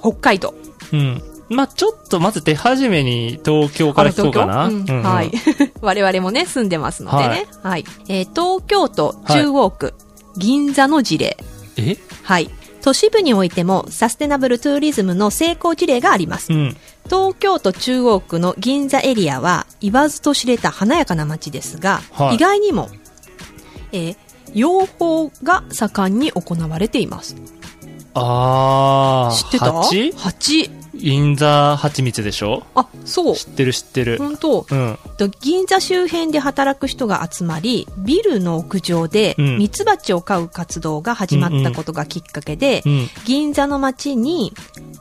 [0.00, 0.54] 北海道。
[0.92, 1.22] うん。
[1.50, 4.70] まあちょっとまず手始めに東京から聞こうかな。
[5.02, 5.30] はい。
[5.80, 7.46] 我々もね、住んでますのでね。
[7.62, 7.84] はい。
[8.08, 9.94] えー東京都中央区、
[10.36, 11.38] 銀座の事例。
[11.78, 11.96] え？
[12.22, 12.50] はい。
[12.82, 16.56] 都市部においてもサステナブルツーリズムの成功事例がありますう。
[16.56, 16.76] ん。
[17.06, 22.88] 東京都中央区の銀座エリアは言わずと知れた華やかな街ですが、はい意外にも、
[23.92, 24.16] えー
[24.54, 27.36] 養蜂が盛んに行われています。
[28.14, 29.36] あー。
[29.44, 29.72] 知ってた？
[29.72, 30.12] 蜂？
[30.12, 30.70] 蜂。
[30.98, 32.64] 銀座蜂蜜でしょ？
[32.74, 33.36] あ、そう。
[33.36, 34.18] 知ってる知ってる。
[34.18, 34.66] 本当。
[34.70, 34.98] うん。
[35.16, 43.08] と銀座周辺で働く人が集まり、ビルの屋上でうんミツバチを飼う活動が始まったことがきっかけで、うん。
[43.24, 44.52] 銀座の街に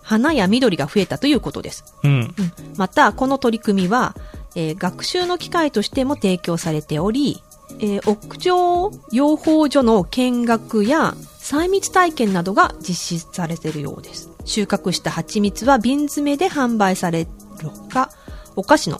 [0.01, 1.83] 花や緑が増えたということです。
[2.03, 2.11] うん。
[2.11, 2.33] うん
[2.77, 4.15] また、この取り組みは、
[4.55, 7.43] えー学習の機会としても提供されており、
[7.79, 14.29] えー屋上養蜂所の見学や細密体験などが実施されているようです。
[14.47, 17.25] 収穫した蜂蜜は瓶詰めで販売され
[17.61, 18.09] るほか、
[18.55, 18.99] お菓子の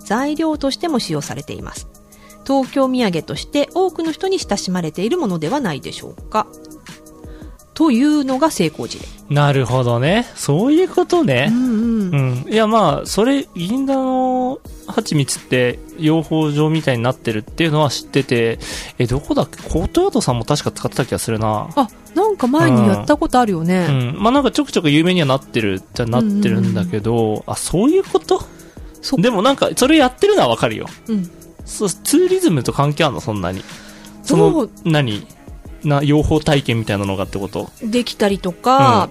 [0.00, 1.86] 材料としても使用されています。
[2.44, 6.46] 東京土産として多くの人に親しまれているものではないでしょうか。
[7.76, 9.04] というのが成功事例。
[9.28, 10.26] なるほどね。
[10.34, 11.50] そういうことね。
[11.52, 12.52] うんうんうん。
[12.52, 18.58] いや、まあ、それ、銀座の蜂蜜って養蜂場みたいになってるっていうのは知ってて、
[18.98, 19.62] え、どこだっけ？
[19.68, 21.68] コートヤードさんも確か使ってた気がするな。
[21.76, 23.88] あ、なんか前にやったことあるようね。
[23.88, 24.16] ん。
[24.18, 28.40] まあなんかちょくちょく有名にはなってるじゃなってるんだけど、あ、そういうこと？
[29.02, 30.86] そでもなんか、それやってるのはわかるよ。
[31.08, 31.30] うん。
[31.66, 33.20] そう、ツーリズムと関係あるの？
[33.20, 33.62] そんなに。
[34.22, 35.26] そどのう、何？
[35.84, 37.70] な、養蜂体験みたいなのがってこと？
[37.82, 39.08] できたりとか、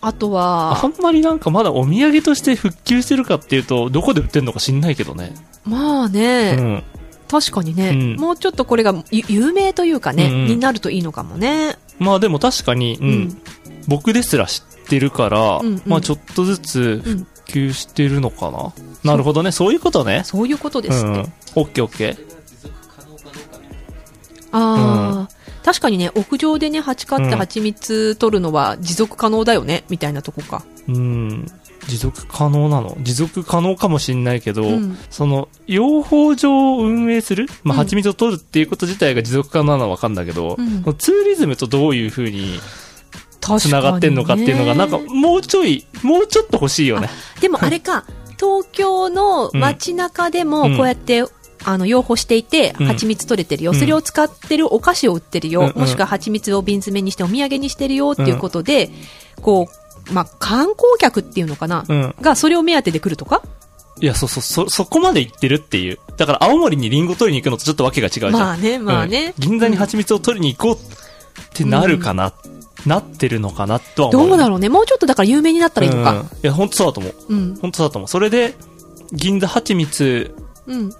[0.00, 5.34] あとはあ、んまりなんかまだお土産として復旧してるかっていうと、どこで売ってるのか知んないけどね。
[5.64, 6.84] まあうね、ん。
[7.28, 11.76] 確かにね、うんもうちょっとこれがゆ有名というかね、うんうんになるといいのかもね。
[11.98, 13.08] まあでも確かに、うん。
[13.08, 13.42] うん
[13.88, 18.72] 僕ですら知ってるから、うんうんまあちょっとずつ復旧してるのかな。
[19.04, 19.52] なるほどね。
[19.52, 20.22] そういうことね。
[20.24, 21.08] そういうことですって。
[21.08, 21.32] うん。
[21.54, 22.26] オッケーオッケー。
[24.50, 25.35] ああ、
[25.66, 27.30] 確かにね、屋上でね、蜂飼ってうん。
[27.32, 30.64] 蜂蜜取るのは持続可能だよね、みたいなとこか。
[30.88, 31.46] うん。
[31.88, 32.96] 持続可能なの？
[33.00, 34.96] 持続可能かもしんないけど、うん。
[35.10, 37.48] その、養蜂場を運営する？
[37.64, 37.84] まあ、うん。
[37.84, 40.84] 蜂蜜を取るっていうこと自体が持続可能なのはわかんだけど、うん。
[40.98, 42.60] ツーリズムとどういう風に
[43.40, 43.60] 確かに、ね。
[43.60, 47.10] 繋がってんのかっていうのが、なんか、もうちょい、もうちょっと欲しいよね。
[47.40, 48.04] でもあれか、
[48.38, 50.76] 東京の街中でもうん。
[50.76, 51.24] こうやって、
[51.66, 53.72] あの、養蜂していて、うん蜂蜜取れてるよ。
[53.72, 55.60] うんそれを使ってるお菓子を売ってるよ。
[55.60, 58.90] うんうんもしくは蜂蜜を瓶詰めにしてお土産にしてるよっていうことで、
[59.42, 59.68] こ
[60.08, 62.14] う、まあ、観光客っていうのかな、うん。
[62.20, 63.42] がそれを目当てで来るとか？
[64.00, 65.98] いや、そうそう、そ、そこまで行ってるっていう。
[66.16, 68.32] だから、青森にリンゴ取りに行くのとちょっとわけが違うじゃん。
[68.34, 69.34] まあね、まあね。
[69.36, 72.32] うん銀座に蜂蜜を取りに行こうってなるかな、
[72.84, 74.28] なってるのかなとは思う。
[74.28, 74.68] どうだろうね。
[74.68, 76.24] もうちょっとだから有名になったらいいのうんか。
[76.42, 77.14] いや、本当そうだと思う。
[77.30, 77.56] うん。
[77.56, 78.08] 本当そうだと思う。
[78.08, 78.54] それで、
[79.12, 80.45] 銀座蜂蜜うん。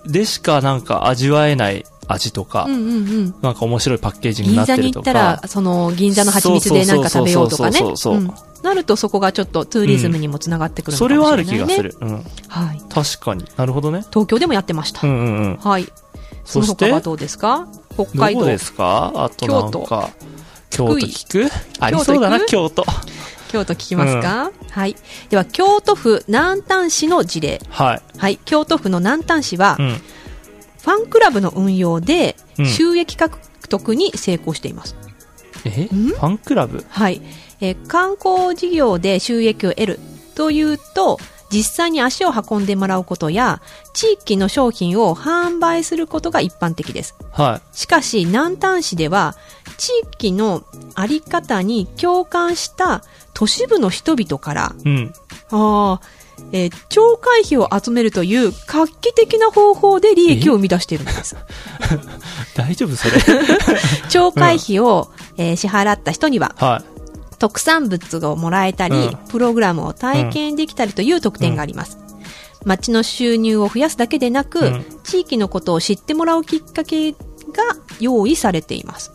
[0.06, 3.34] でしかなんか味わえない味とか、うんうんうん。
[3.42, 5.10] なんか面白いパッケージにな銀座にってるとか。
[5.10, 7.78] 行ったら、その、銀座の蜂蜜でなんか食べようとかね。
[7.78, 11.82] そうそうそうそうそううんなるとそこがちょっとツーリズムにもつながってくるのかそもしれない、ねれはある気がす。
[11.82, 11.96] る。
[12.00, 12.24] うん。
[12.48, 12.82] はい。
[12.88, 13.44] 確かに。
[13.56, 14.04] なるほどね。
[14.10, 15.06] 東京でもやってました。
[15.06, 15.56] うんうんうん。
[15.58, 15.86] はい。
[16.44, 17.68] その他はどうですか？
[17.94, 18.40] 北海道。
[18.40, 19.12] どこですか？
[19.14, 20.10] あとなん京か、
[20.70, 21.50] 京都福井聞く？
[21.78, 22.84] ありそうだな、京都。
[23.48, 24.96] 京都聞きますか、はい。
[25.30, 27.60] では、京都府南丹市の事例。
[27.68, 28.02] はい。
[28.18, 28.38] はい。
[28.44, 30.00] 京都府の南丹市は、うん。
[30.82, 33.36] ファンクラブの運用でうん収益獲
[33.68, 34.94] 得に成功しています。
[35.64, 35.84] え？
[35.84, 35.88] ん？
[35.88, 36.84] ファンクラブ？
[36.88, 37.20] はい。
[37.60, 40.00] えー観光事業で収益を得る
[40.34, 41.18] というと、
[41.50, 43.60] 実際に足を運んでもらうことや、
[43.92, 47.14] 地域の商品を販売することが一般的です。
[47.32, 49.36] はしかし、南丹市では、
[49.78, 53.02] 地域のあり方に共感した
[53.34, 54.88] 都市部の人々から、い。
[54.88, 55.12] うん。
[55.50, 56.00] ああ、
[56.52, 61.34] えー町会費を集めるという画期的な方法で利益を生み出しているんです。
[62.54, 63.12] 大丈夫それ？
[64.10, 66.82] 町会費を、えー支払った人には、は
[67.38, 71.98] 特産物をもらえたり、うんプログラムを体験できたりという特典があります。
[72.64, 77.16] 町の収入を増やすだけでなく、うん地域のことを知ってもらうきっかけが
[78.00, 79.12] 用意されています。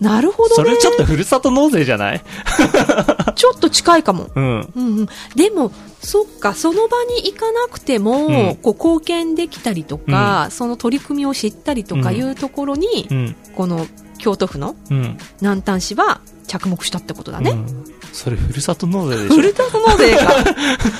[0.00, 0.70] なるほどね。
[0.72, 2.22] れちょっとふるさと納税じゃない？
[3.36, 4.30] ちょっと近いかも。
[4.34, 4.44] うん。
[4.44, 13.36] うんうん、でも、そっか、その場に行かなくても、うんこう貢献できたりとか、その取り組みを知ったりとかいうところに、うん。
[13.54, 13.86] この
[14.18, 15.18] 京都府のうん。
[15.40, 16.20] 南丹市は
[16.52, 17.52] 着目したってことだね。
[17.52, 17.84] うん。
[18.12, 19.34] それふるさと納税でしょ。
[19.36, 20.34] フルタス納税か。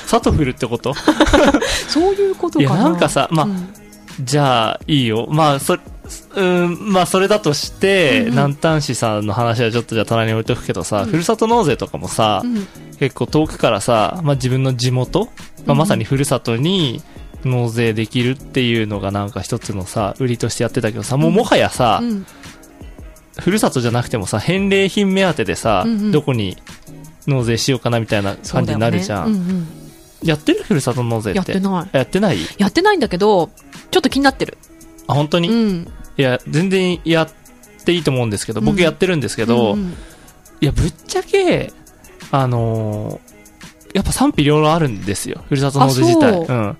[0.07, 0.95] サトフルってこと？
[1.87, 2.71] そういうことかな。
[2.71, 3.73] いやなんかさまあうん。
[4.21, 5.27] じゃあ、いいよ。
[5.29, 5.75] まあ、そ、
[6.35, 8.29] うん、まあ、それだとして、うんうん。
[8.31, 12.67] 南丹市さんの話はちょっとじゃあ隣に置いとくけどさ、ふるさと納税とかもさ、うん。
[12.99, 15.29] 結構遠くからさ、まあ自分の地元、
[15.65, 17.01] まあ、まさにふるさとに
[17.43, 22.25] 納税できるっていうのがなんか一つのさ、売りとしてやってたけどさ、もうもはやさ、うん
[23.39, 26.57] ふるさとじゃなくてもさ、返礼品目当てでさ、うんうんどこに
[27.25, 29.25] 納税しようかなみたいな感じになるじゃん。
[29.25, 29.67] そうだよねうんうん
[30.23, 30.63] やってる？
[30.63, 31.37] ふるさと納税って？
[31.37, 31.89] やってない。
[31.91, 32.37] やってない？
[32.57, 33.49] やってないんだけど、
[33.91, 34.57] ちょっと気になってる。
[35.07, 35.87] あ、本当に、いうん。
[36.15, 37.29] や、全然やっ
[37.83, 39.93] ていいと思うんですけど、僕やってるんですけど、うんうん
[40.61, 41.73] いや、ぶっちゃけ、
[42.31, 43.33] あのー
[43.93, 45.43] やっぱ賛否両論あるんですよ。
[45.49, 46.31] ふるさと納税自体。
[46.31, 46.77] うん。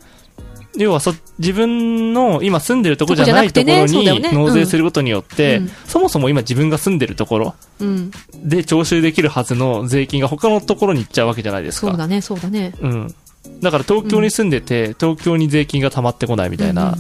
[0.78, 8.12] 要はそ、自分の今住んでるところじゃないところに納税することによって、うんそもそも今自分が住んでるところうん。
[8.44, 11.88] で徴収できるはずの税金が他のところに行っちゃうわけじゃないですか。
[11.88, 12.74] そうだね、そうだね。
[12.82, 13.16] うん。
[13.62, 16.98] だから東京に住んでて、東京に税金が溜まってこないみたいな、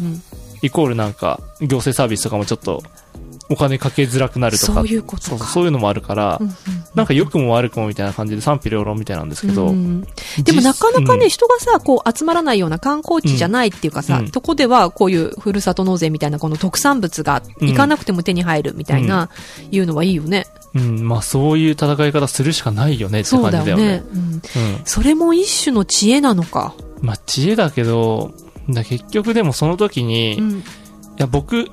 [0.61, 2.83] イコールなんか、行政サービスとかもちょっと、
[3.49, 4.73] お金かけづらくなるとか。
[4.73, 6.55] そういうことかそうそういうのもあるから、うんうん
[6.93, 10.05] なんか良くも悪くもみたいな感じで賛否両論みたいなんですけど、うん
[10.43, 19.29] でもなかなかね、実人がさ、こう集まらないような観光地じゃないっていうかさ、うんとこではこういうふるさと納税みたいなこの特産物がうん行かなくても手に入るみたいな、
[19.71, 20.45] いうのはいいよね。
[20.75, 23.85] うん、うんまあそういう戦い方するしかないよねってそう感じだよね。
[23.87, 24.03] だよね。
[24.13, 24.41] うんうん。
[24.85, 26.75] それも一種の知恵なのか。
[27.01, 28.33] まあ知恵だけど、
[28.69, 30.63] だ結局でもその時に、いうん。
[31.17, 31.69] や僕、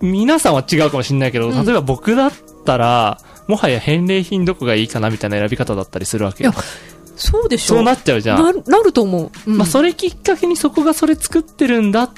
[0.00, 2.32] 皆さんは違うかもしれないけど、うん例えば僕だっ
[2.64, 3.18] たら、
[3.48, 6.52] もはや返礼品どこがいいかなみたいな選び方だったりするわけよ。
[7.16, 8.42] そうでしょそうなっちゃうじゃん。
[8.42, 9.30] なるなると思う。
[9.46, 12.10] うんまあ、それきっかけにそこがそれ作ってるんだっ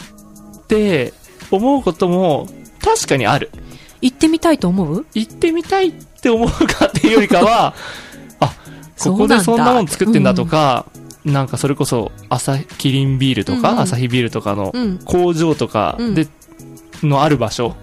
[0.68, 1.12] て
[1.50, 2.46] 思うことも
[2.82, 3.50] 確かにある。
[4.00, 5.06] 行ってみたいと思う？
[5.14, 7.74] 行ってみたいって思うかっていうよりかは、
[8.40, 8.54] あ、
[8.98, 10.86] ここでそんなもん作ってんだとか、
[11.24, 14.98] なんかそれこそ、朝、キリンビールとか、うんうん朝日ビールとかのうん。
[15.04, 16.28] 工場とかで、
[17.02, 17.76] のある場所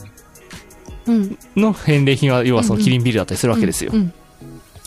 [1.08, 1.38] うん。
[1.56, 3.92] の返礼品は、要はそのキリンビールだったりするわけですよ。
[3.94, 4.14] うん。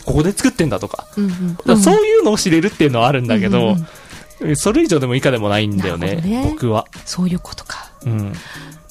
[0.04, 1.06] ここで作ってんだとか。
[1.14, 3.76] そういうのを知れるっていうのはあるんだけど
[4.56, 6.86] それ以上でも以下でもないんだよねね僕は。
[7.04, 7.90] そういうことか。
[8.04, 8.32] うん。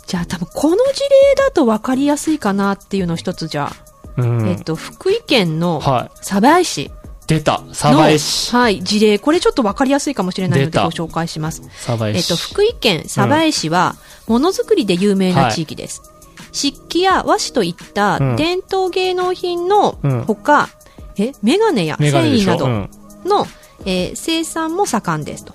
[0.08, 3.72] じゃあ多分この事例だと分かりやすいかなっていうのを一つじゃ
[4.18, 4.48] あ、うん。
[4.48, 6.18] えっと、福井県のはい。
[6.22, 6.92] 鯖江市
[7.28, 7.62] 出た。
[7.62, 8.54] の、鯖江市。
[8.56, 9.20] はい、事例。
[9.20, 11.62] これちょっと分かりやすいかもしれないのでご紹介します。
[11.86, 12.18] 鯖江市。
[12.18, 13.96] えっと、福井県鯖江市は、
[14.28, 16.02] ものづくりで有名な地域です。
[16.52, 20.70] 漆器や和紙といったうん伝統芸能品のうんほか、
[21.18, 22.44] え、メガネやメガネでしょ？
[22.46, 22.90] 繊維などうん
[23.26, 23.48] の、
[23.86, 25.54] えー生産も盛んですと。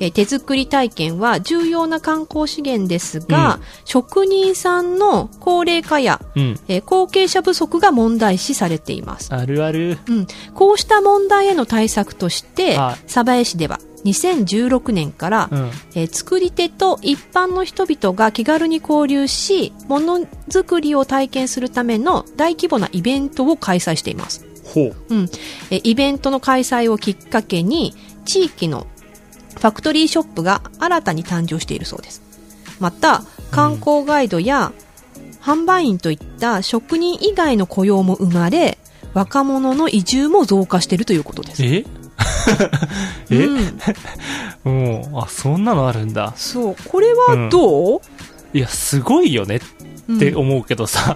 [0.00, 6.60] えー手作り体験は重要な観光資源ですが、職人さんの高齢化や、うん。
[6.68, 9.34] えー後継者不足が問題視されています。
[9.34, 9.98] あるある。
[10.08, 15.70] うん、こうした問題への対策としてはい、鯖江市では2016年から、うん。
[15.94, 24.46] えー作り手と一般の人々が気軽に交流し、ものづくりを体験するための大規模なイベントを開催しています。
[24.64, 24.96] ほう。
[25.08, 25.28] うん。
[25.70, 28.86] えーイベントの開催をきっかけに、地域の
[29.56, 32.22] ファクトリーショップが新たに誕生しているそうです。
[32.78, 34.72] また、観光ガイドや
[35.40, 38.78] 販売員といった職人以外の雇用も生まれ、
[39.14, 41.64] 若者の移住も増加しているということです。
[41.64, 41.84] え？
[43.30, 43.44] え？
[43.44, 43.80] うん、
[44.64, 46.34] もう、あ、そんなのあるんだ。
[46.36, 46.76] そう。
[46.88, 48.00] これはどう、
[48.52, 49.60] いや、すごいよねっ
[50.18, 51.14] てうん思うけどさ、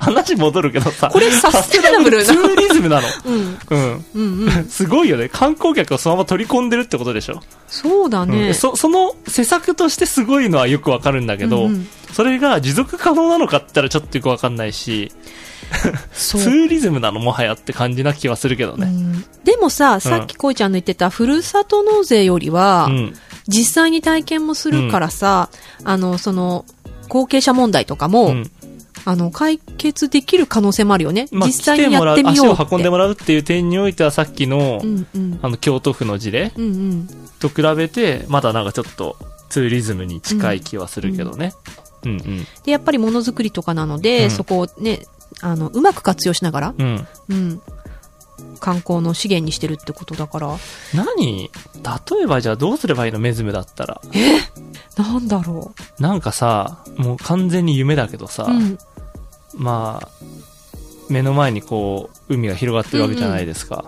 [0.00, 3.08] 話戻るけどさ、これサステナブルなツーリズムなの。
[3.24, 3.58] うん。
[3.70, 4.04] うん。
[4.14, 4.64] うんうん。
[4.68, 5.28] すごいよね。
[5.28, 7.40] 観光客をそのまま取り込んでるってことでしょ。
[7.68, 8.54] そうだうんね。
[8.54, 15.10] そその施策としてすごいのはよくわかるんだけど、うんうんそれが持続可能なのかって言ったらちょっとよくわかんないし、
[16.12, 18.86] ツーリズムなのもはやって感じな気はするけどね。
[18.86, 23.14] うんでもさ、さっきこいちゃんの言ってたふるさと納税よりは、うん。
[23.48, 25.48] 実際に体験もするからさ、
[25.84, 26.64] あの、その、
[27.12, 28.50] 後継者問題とかも、うん。
[29.04, 31.28] あの、解決できる可能性もあるよね。
[31.30, 35.38] まあ、実際にやってみ来よう足を運んでもらうっていう点においてはさっきの、うんうん。
[35.42, 37.08] あの、京都府の事例うんうん。
[37.38, 39.16] と比べて、まだなんかちょっと
[39.50, 41.52] ツーリズムに近い気はするけどね。
[42.04, 42.46] うんうん。
[42.64, 45.00] で、やっぱりものづくりとかなので、うんそこをね、
[45.42, 47.06] あの、うまく活用しながら、うん。
[47.28, 47.62] うん。
[48.60, 50.56] 観光の資源にしてるってことだから、
[50.94, 51.50] 何？
[52.14, 53.18] 例えばじゃあどうすればいいの？
[53.18, 54.00] メズムだったら。
[54.96, 58.52] なんだろなんかさ、もう完全に夢だけどさ、う。
[58.52, 58.78] うん。
[59.54, 60.08] まあ、
[61.08, 63.84] 目の前にこう、海が広がってるわけじゃないですか。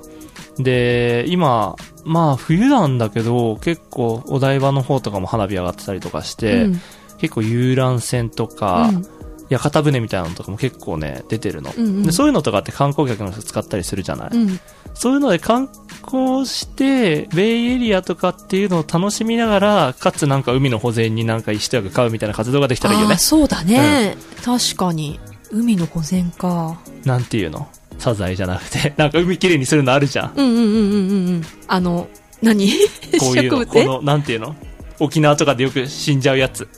[0.59, 6.81] で、今、まあ冬なんだけど、結構お台場の方とかも花火上がってたりとかして、うん
[7.17, 9.07] 結構遊覧船とか、うん
[9.51, 11.73] 屋形船みたいなのとかも結構ね、出てるの。
[11.77, 14.61] うんうんでそういうのとかって観光客の人使ったりするじゃない、うん。
[14.95, 15.69] そういうので観
[16.05, 23.17] 光して、ベイエリアとかっていうのを楽しみながら、かつなんか海の保全になんか一役買うみたいな活動ができたらいいよね。
[23.17, 25.21] そうだね、確かに。
[25.51, 26.81] 海の保全か。
[27.05, 27.69] なんていうの？
[27.99, 30.33] サザエじゃなくて、 なんか海きれいにするのあるじゃん。
[30.35, 31.43] うんうんうんうんうんうん。
[31.69, 32.09] あの、
[32.43, 32.71] 何？
[33.21, 34.57] こういうの、この、なんていうの？
[34.99, 36.69] 沖縄とかでよく死んじゃうやつ。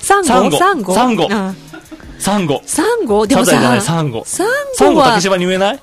[0.00, 1.28] サンゴサンゴサンゴ
[2.18, 3.26] サンゴあサンゴ？
[3.26, 4.24] でもさ、サンゴ。
[4.24, 4.44] サ
[4.90, 5.80] ンゴ竹芝に植えない？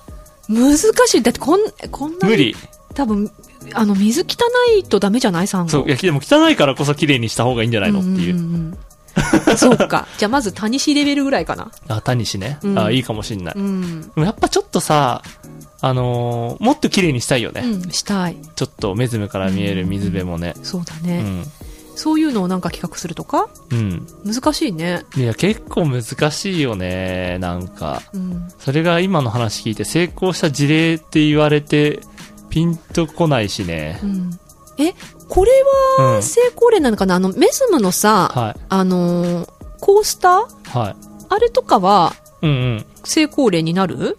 [0.49, 1.21] 難しい。
[1.21, 1.59] だってこん、
[1.91, 2.55] こんなに無理。
[2.93, 3.31] 多分、
[3.73, 4.25] あの、水汚
[4.77, 5.47] いとダメじゃない？
[5.47, 5.69] サンゴ。
[5.69, 7.99] そう、いや、でも汚いからこそ綺麗にした方がいいんじゃないの？
[7.99, 8.35] っていう。
[8.35, 8.77] んんうん
[9.57, 10.07] そうか。
[10.17, 11.71] じゃあまず、タニシレベルぐらいかな。
[11.87, 12.57] あ、タニシね。
[12.63, 13.55] うんあ、いいかもしんない。
[13.55, 14.11] うん。
[14.17, 15.21] やっぱちょっとさ、
[15.81, 17.61] あのーもっと綺麗にしたいよね。
[17.63, 18.37] うん、したい。
[18.55, 20.55] ちょっとメズムから見える水辺もね。
[20.63, 21.23] そうだね。
[21.93, 21.97] うん。
[21.97, 23.49] そういうのをなんか企画するとか？
[23.71, 24.07] うん。
[24.25, 25.05] 難しいね。
[25.15, 27.37] いや、結構難しいよね。
[27.39, 28.01] なんか。
[28.13, 28.47] うん。
[28.59, 31.99] それが今の話聞いて成功した事例って言われて、
[32.49, 34.05] ピンとこないしねう。
[34.05, 34.39] ん。
[34.77, 34.93] え、
[35.29, 35.51] これ
[35.97, 38.59] はうん成功例なのかな、あの、メズムのさ、はい。
[38.69, 40.79] あのーコースター？
[40.79, 40.95] はい。
[41.29, 42.85] あれとかはうんうん。
[43.03, 44.17] 成功例になる？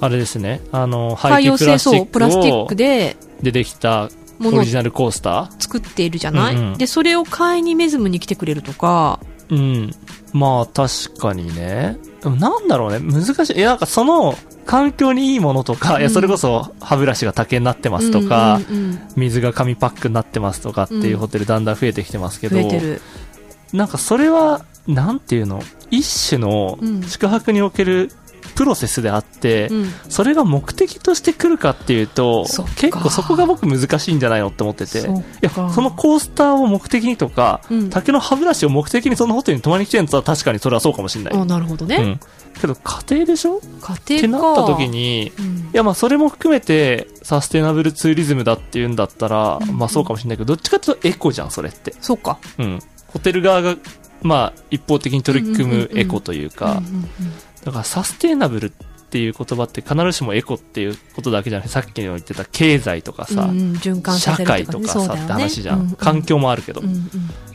[0.00, 0.60] あれですね。
[0.72, 4.08] あの、廃棄プラスチ掃、プラスチックックをででできたオ
[4.44, 9.90] ものをリジナルコースタ作っているじゃない、うんうんで、それを買いにメズムに来てくれるとか、ーうん。
[10.32, 11.98] まあ確かにね。
[12.22, 13.00] でもなんだろうね。
[13.00, 13.56] 難しい。
[13.56, 14.36] いや、なんかその、
[14.66, 22.56] 環境にいいものとか、いや、それこそ歯ブラシが竹になってますとか、うんうんうん水が紙パックになってますとかっていううんホテルだんだん増えてきてますけど。
[23.72, 25.62] なんかそれは、なんていうの？
[25.90, 28.10] 一種のうん宿泊における
[28.54, 32.46] プロセスであって、うんそれが目的として来るかっていうと
[32.76, 35.02] 結構そこが僕難しいんじゃないのって思ってて、い
[35.40, 41.34] や、かそのコースターを目的にとか、うん竹の歯ブラシを目的にそのホテルに泊まりに来てるんだったら確かにそれはそうかもしれない。
[41.34, 41.96] あなるほどね。
[41.96, 42.20] うん。
[42.60, 43.56] けど家庭でしょ？
[43.56, 43.98] っ家庭か。
[44.04, 45.44] てなった時に、うん
[45.74, 51.94] いやまあそれも含めてサステナブルツーリズムだっていうんだったら、うんまあそうかもしれないけど、どっちかっていうとエコじゃん、それって。
[52.00, 52.38] そうか。
[52.58, 52.78] うん。
[53.08, 53.76] ホテル側が、
[54.22, 57.04] まあ一方的に取り組うんうんうんうんむエコというか、うんうんうん
[57.64, 58.70] だからサステナブルっ
[59.14, 65.80] ていう言葉って必ずしもエコっていうことだけじゃなくて、さっきの言ってた経済とかさ、うん社せるとか、ね、会とかさねって話じゃん。
[65.80, 66.80] うう環境もあるけど。
[66.80, 67.10] うんうん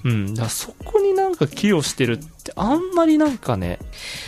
[0.05, 0.34] うん。
[0.34, 3.80] だからそこになんか寄与してるってあんまりなんかね、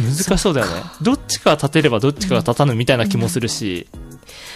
[0.02, 0.84] 難しそうだよね。
[1.02, 3.88] どっちかが立てればどっちかが立たぬみたいな気もするし。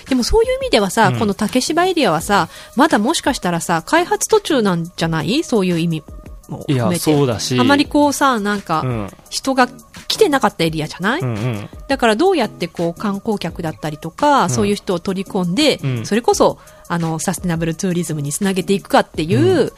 [0.10, 5.44] でもそういう意味ではさ、うんこの竹芝エリアはさ、まだもしかしたらさ、開発途中なんじゃない？
[5.44, 6.04] そういう意味
[6.50, 7.02] もいや、含めて。
[7.02, 7.60] そうだし。
[7.60, 9.10] あまりこうさ、なんか、うん。
[9.30, 9.68] 人が
[10.08, 11.70] 来てなかったエリアじゃない、うんうん。
[11.88, 19.72] だからどうやってこう観光客だったりとか、んそういう人を取り込んで、うんそれこそ、あの、サステナブルツーリズムにつなげていくかっていう、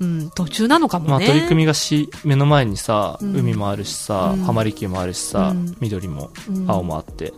[0.00, 1.10] うん、途中なのかもね。
[1.10, 7.32] まあ取り組みがし、目の前にさ、うん海もあるしさ、うん浜離宮もあるしさ、うん緑もうん青もあって、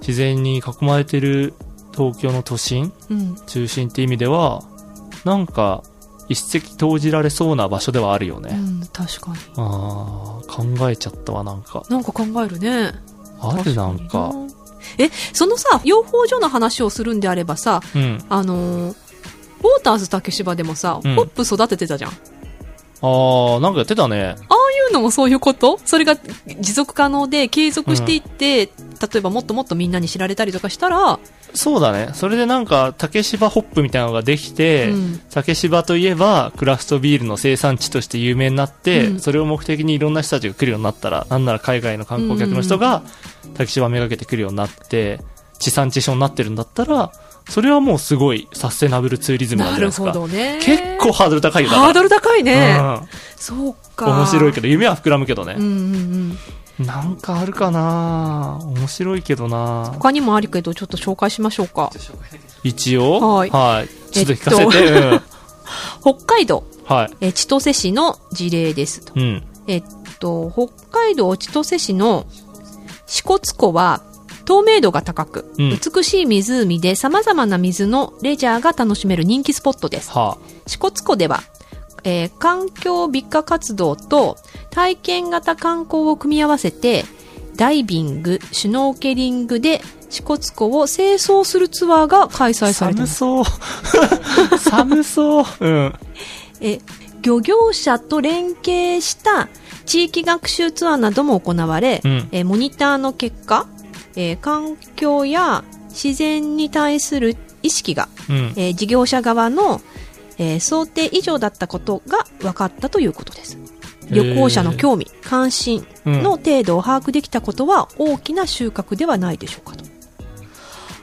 [0.00, 1.54] 自然に囲まれてる
[1.92, 3.36] 東京の都心、うん。
[3.46, 4.62] 中心って意味では、
[5.24, 5.82] なんか、
[6.32, 8.50] 一石投じられそうな場所ではあるよね。
[8.52, 9.36] うん、確かに。
[9.56, 11.84] ああ、考えちゃったわ、なんか。
[11.88, 12.92] なんか考えるね。
[13.40, 14.30] あるなんか。
[14.32, 14.52] 確にな。
[14.98, 18.24] え、そのさ、養蜂所の話をするんであればさ、うん。
[18.28, 18.96] あのー
[19.62, 22.10] ウォーターズ竹芝でもさ、うんホップ育ててたじゃん。
[22.10, 22.14] あ
[23.04, 24.18] ああ、なんかやってたね。
[24.24, 24.36] あい
[24.90, 25.78] うのもそういうこと？
[25.84, 26.16] それが
[26.58, 28.72] 持続可能で継続していって、
[29.02, 31.18] 例えばもっともっとみんなに知られたりとかしたら、
[31.54, 32.10] そうだね。
[32.14, 43.02] それでなんか、竹芝ホップみたいなのができて、うん竹芝といえば、クラフトビールの生産地として有名になって、うんそれを目的にいろんな人たちが来るようになったら、なんなら海外の観光客の人が、
[43.54, 45.20] 竹芝めがけて来るようになって、
[45.58, 47.12] 地産地消になってるんだったら、
[47.48, 50.12] それはもうすごいサステナブルツーリズムなんじゃないですか。
[50.12, 50.58] ほどね。
[50.62, 52.76] 結構ハードル高いよハードル高いね。
[52.78, 54.06] うんそうか。
[54.06, 55.62] 面白いけど、夢は膨らむけどねうん。
[55.62, 56.38] うんうん。
[56.86, 61.90] なんかあるかな面白いけどな他にもあるけど、ちょっと紹介しましょうか。
[62.62, 63.20] 一応？
[63.20, 63.50] はい
[64.12, 64.84] ちょっと聞かせて。
[64.84, 65.20] えっうん。
[66.02, 67.10] 北海道、はい。
[67.20, 69.12] えー千歳市の事例ですと。
[69.16, 69.42] うん。
[69.66, 69.84] えっ
[70.18, 72.26] と、北海道千歳市の
[73.06, 74.02] 支笏湖は
[74.44, 80.10] 透明度が高く、うん美しい湖で様々な水のレジャーが楽しめる人気スポットです。
[80.10, 81.42] は支笏湖では、
[82.04, 84.36] えー環境美化活動と
[84.70, 87.04] 体験型観光を組み合わせて、
[87.56, 92.72] ダイビング、シュノーケリングで支笏湖を清掃するツアーが開催あ。
[92.72, 93.16] されてます。
[93.16, 93.44] そう。
[94.58, 95.44] 寒そう。
[95.60, 95.94] うん。
[96.60, 96.78] え
[97.22, 99.48] 漁業者と連携した
[99.86, 103.66] 地域学習ツアーなども行われ、うんえーモニターの結果、
[104.16, 108.36] えー環境や自然に対する意識が、うん。
[108.56, 109.80] えー事業者側の、
[110.42, 113.58] えー想定以上だったことが分かったということです。
[114.10, 119.84] 旅行者の興味、関心の程度を把握できたことは大きな収穫ではないでしょうかと。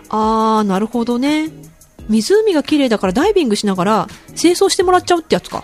[0.10, 1.50] あー、なるほどね。
[2.10, 5.64] 湖が綺麗だからダイビングしながら清掃してもらっちゃうってやつか。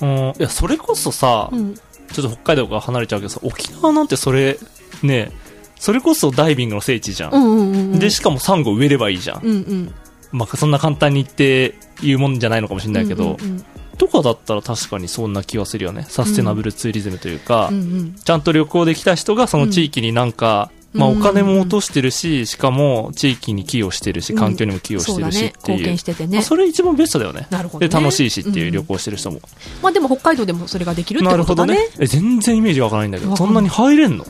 [0.00, 0.08] うん。
[0.38, 1.74] いや、それこそさ、うん。
[2.12, 4.58] ちょっと北海道から離れちゃうけどさ、沖縄なんてそれ、
[5.02, 5.32] ね、
[5.78, 7.32] それこそダイビングの聖地じゃん。
[7.32, 7.98] うんうんうんうん。
[7.98, 9.40] で、しかもサンゴ植えればいいじゃん。
[9.42, 9.94] うんうん。
[10.36, 13.64] まあ、そんな簡単に言って言うもんじゃないのかもしれないけど、うんうん
[13.98, 16.04] とかだったら確かにそんな気はするよね。
[16.06, 25.78] サステナブルツーリズムというか、うんうんちゃんと旅行で来た人がその地域になんか、まあうんお金も落としてるし、しかも地域に寄与してるし、うん環境にも寄与してるしっていう。
[25.78, 27.48] 貢献しててまねあそれ一番ベストだよね。
[27.78, 29.40] で、楽しいしっていううん旅行してる人も。
[29.82, 31.86] まあでも北海道でもそれができるってなるほどことだね。
[31.86, 31.88] ね。
[32.00, 34.26] え、全然イメージわからないんだけど、そんなに入れんの？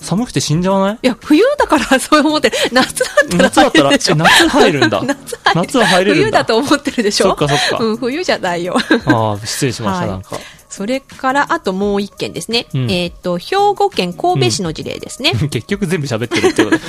[0.00, 0.98] 寒くて死んじゃわない？
[1.02, 2.56] いや、冬だから そう思ってる。
[2.72, 3.90] 夏だったら？
[3.90, 4.14] 入るでしょ。
[4.16, 5.02] 夏入るんだ？
[5.04, 6.22] 夏入る夏は入れるんだ？
[6.22, 7.28] 冬だと思ってるでしょ？
[7.28, 7.84] そっかそっか。
[7.84, 8.76] うん、冬じゃないよ。
[9.06, 10.38] ああ、失礼しました、はいなんか。
[10.70, 12.66] それから、あともう一件ですね。
[12.74, 15.32] うんえっ、と、兵庫県神戸市の事例ですね。
[15.50, 16.78] 結局全部喋ってるってこと。
[16.78, 16.82] ち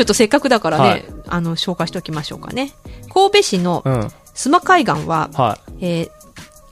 [0.00, 2.72] ょっとせっかくだからね、はいあの、紹介しておきましょうかね。
[3.12, 4.12] 神戸市のうん。
[4.36, 6.10] 須磨海岸は、はえーい。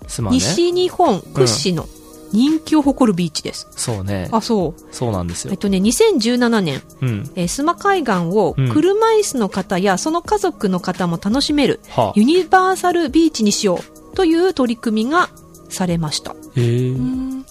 [0.09, 0.39] すまんね。
[0.41, 1.89] 西日本屈指の
[2.33, 3.69] 人気を誇るビーチです。
[3.73, 4.29] そうね。
[4.33, 4.83] あ、そう。
[4.91, 5.53] そうなんですよ。
[5.53, 7.31] えっとね、2017年、うん。
[7.37, 15.29] えー、須磨海岸をうん車椅子の方やその家族の方も楽しめるはあユニバーサルビーチにしようという取り組みが
[15.69, 16.35] されました。
[16.57, 16.89] へえ。
[16.89, 17.45] うん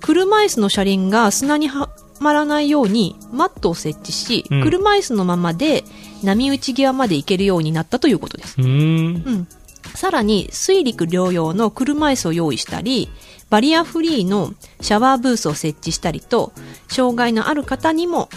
[0.00, 1.88] 車椅子の車輪が砂には
[2.20, 5.84] まらないようにマットを設置し、うん車椅子のままで
[6.22, 8.56] 波打ち際まで行けるようになったということです。
[8.58, 9.22] うーん。
[9.26, 9.48] うん。
[9.94, 13.10] さらに、水陸両用の車椅子を用意したり、
[13.54, 16.52] バリアフリーのシャワーブースを設置したりと、
[16.88, 18.28] 障害のある方にも、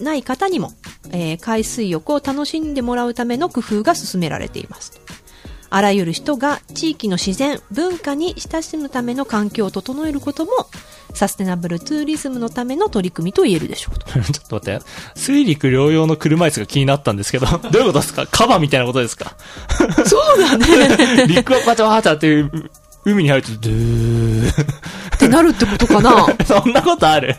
[0.00, 0.72] ない方にも、
[1.12, 5.00] えー海水浴を楽しんでもらうための工夫が進められています。
[5.70, 10.50] あらゆる人が地域の自然、文化に親しむための環境を整えることも、
[11.14, 14.06] サステナブルツーリズムのための取り組みと言えるでしょうと。
[14.18, 14.84] ちょっと待って。
[15.14, 18.26] 水陸両用の車椅子が気になったんですけど、 どういうことですか？
[18.28, 19.36] カバみたいなことですか？
[20.04, 21.26] そうだね。
[21.30, 22.68] 陸はバチャバチャっていう
[23.06, 24.50] 海に入ると、ドゥー。
[25.14, 26.26] ってなるってことかな。
[26.44, 27.36] そんなことある？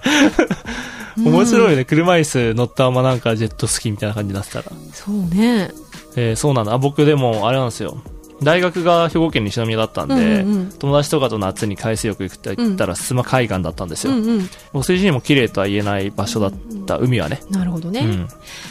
[1.18, 1.84] 面白いね。
[1.86, 4.66] 車椅子乗ったままなんかジェットスキーみたいな感じになってたら。
[4.94, 5.72] そうね。
[6.16, 6.74] えーそうなんだ。
[6.74, 7.98] あ僕でも、あれなんですよ。
[8.44, 14.14] 大学が兵庫県西宮だったんで、うんうんうん友達とかと夏に海水浴行った行ったら、須磨海岸だったんですよ。
[14.14, 14.50] うんうん。
[14.74, 16.54] お世辞にも綺麗とは言えない場所だっ
[16.86, 17.42] た、海はね。
[17.50, 18.02] なるほどね。
[18.02, 18.28] うん。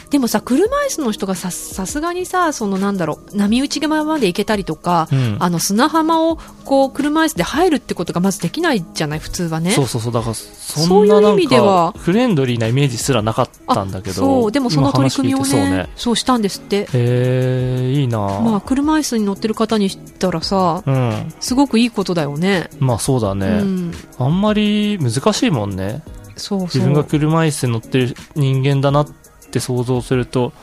[0.09, 9.71] でもさ、車椅子の人がさ、さすがにさ、そのなんだろう、波打ち際まで行けたりとか、うんあの砂浜をこう車椅子で入るってことがまずできないじゃない、普通はね。
[9.71, 10.13] そうそうそう。
[10.13, 14.15] だから、そそうんななん味ではか、フレンドリーなイメージすらなかったんだけど。
[14.15, 16.87] そう、でもその取り組みを今話聞いてね、そうしたんですって。
[16.87, 17.07] そうね。
[17.07, 21.33] へえ、いいなまあ、車椅子に乗ってる方にしたらさ、うん。
[21.39, 22.69] すごくいいことだよね。
[22.79, 23.47] まあそうだね。
[23.47, 23.93] うん。
[24.19, 26.01] あんまり難しいもんね。
[26.35, 26.67] そうそう。
[26.67, 29.26] 自分が車椅子に乗ってる人間だなって
[29.59, 30.53] 想像すると、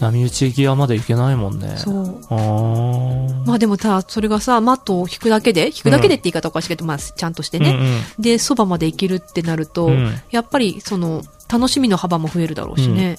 [0.00, 1.74] 波打ち際まで行けないもんね。
[1.76, 2.20] そう。
[2.30, 7.70] あーまあでもさ、それがさ、マットを引くだけで、引くだけでって言い方おかしいけど、まあ、ちゃんとしてね。
[7.70, 13.18] うんうんで、そばまで行けるってなると、うんやっぱり、その、楽しみの幅も増えるだろうしね。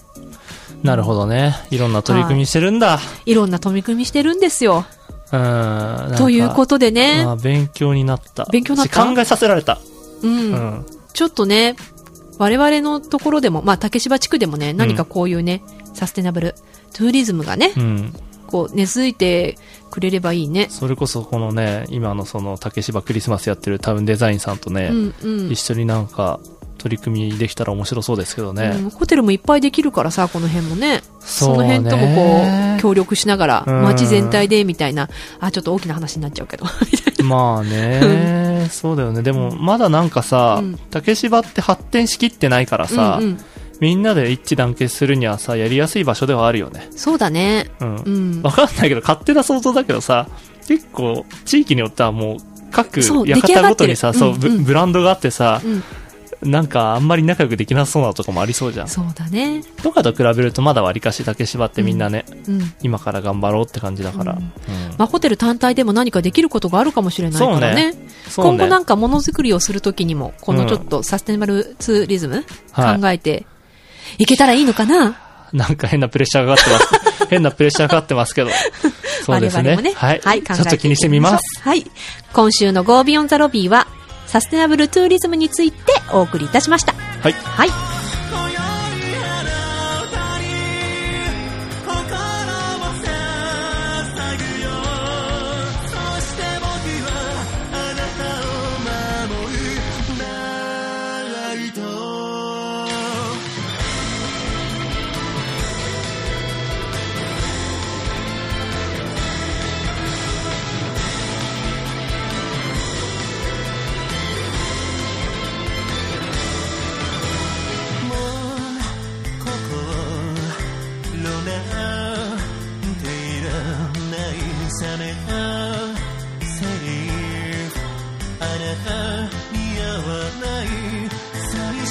[0.84, 1.56] なるほどね。
[1.72, 3.00] いろんな取り組みしてるんだ。
[3.26, 4.86] いろんな取り組みしてるんですよ。
[5.32, 6.16] うん。
[6.18, 8.46] ということでねまあ、勉強になった。
[8.52, 9.80] 勉強になったし考えさせられた。
[10.22, 10.52] うん。
[10.52, 10.86] うん。
[11.14, 11.76] ちょっとね、
[12.38, 15.64] 我々のところでも、まあ、竹芝地区でもね、何かこういうね、
[15.94, 16.56] サステナブル、
[16.94, 18.14] トゥーリズムがね、うん。
[18.48, 19.58] こう、根付いて
[19.90, 20.68] くれればいいね。
[20.70, 25.52] それこそこのね、今のその竹芝クリスマスやってるタウンデザインさんとね、うん、うん。
[25.52, 26.40] 一緒になんか
[26.86, 28.72] 取り組みできたら面白そうですけどね。
[28.76, 31.02] うんホテルもいっぱいできるからさ、この辺もね。
[31.20, 32.44] その辺ともこ
[32.78, 35.10] う、協力しながら、うん街全体で、みたいな、
[35.40, 36.66] あ、ちょっと大きな話になっちゃうけど。
[37.26, 39.24] まあね、そうだよね。
[39.24, 43.40] でも、まだなんかさ、うん竹芝って発展しきってないからさ、うんうん、
[43.80, 46.88] みんなで一致団結するにはさ、やりやすい場所ではあるよね。
[46.96, 47.72] そうだね。
[47.80, 47.96] うん。
[47.96, 48.52] うんわ。
[48.52, 50.28] かんないけど、勝手な想像だけどさ、
[50.68, 52.38] 結構、地域によってはもう、
[52.72, 55.84] 各館ごとにさ、そう、ブうんうんブランドがあってさ、うん。
[56.46, 58.88] なんかあんまり仲良くできなそうなとこもありそうじゃん。
[58.88, 59.64] そうだね。
[59.82, 62.74] とかと比べるとまだ割かし竹芝ってみんなね、うん。
[62.82, 64.34] 今から頑張ろうって感じだから。
[64.34, 64.50] うんうん
[64.98, 67.94] まあ、ホテル単体でも何かできることがあるかもしれないからね。
[68.30, 73.46] そうね今後なんかものづくりをするときにも、このちょっとサステナブルツーリズム、はい考えて
[74.18, 75.20] いけたらいいのかな？
[75.54, 77.28] なんか変なプレッシャーがかかってます。
[77.30, 78.50] 変なプレッシャーかかってますけど。
[79.24, 79.70] そうですね。
[79.72, 79.94] 我々もね。
[79.96, 80.20] はい。
[80.20, 81.62] 考えちょっと気にしてみます。
[81.62, 81.86] はい。
[82.34, 83.88] 今週の Go Beyond the Lobby は、
[84.26, 85.78] サステナブルツーリズムについて
[86.14, 86.94] お送りいたしました。
[86.94, 87.34] はい。
[87.34, 87.95] はい。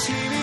[0.05, 0.34] continue.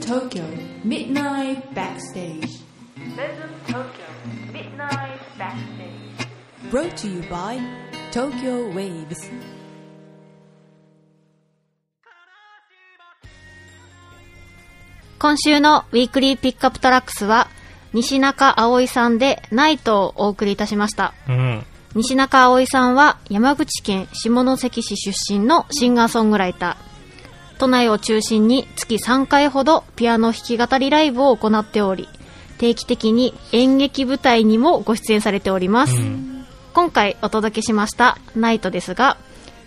[0.00, 0.40] 東京
[0.84, 1.44] ミッドナ
[15.18, 16.10] 今週のウィー。
[16.10, 17.48] クリーピックアップトラックスは
[17.92, 21.12] 西中葵さんでナイトをお送りいたしました。
[21.94, 26.90] 西中葵さんは山口県下関市出身のシンガーソングライター。
[27.58, 32.08] 都内を中心に月3回ほどピアノ弾き語りライブを行っており、
[32.58, 35.94] 定期的に演劇舞台にもご出演されております。
[36.74, 39.16] 今回お届けしましたナイトですが、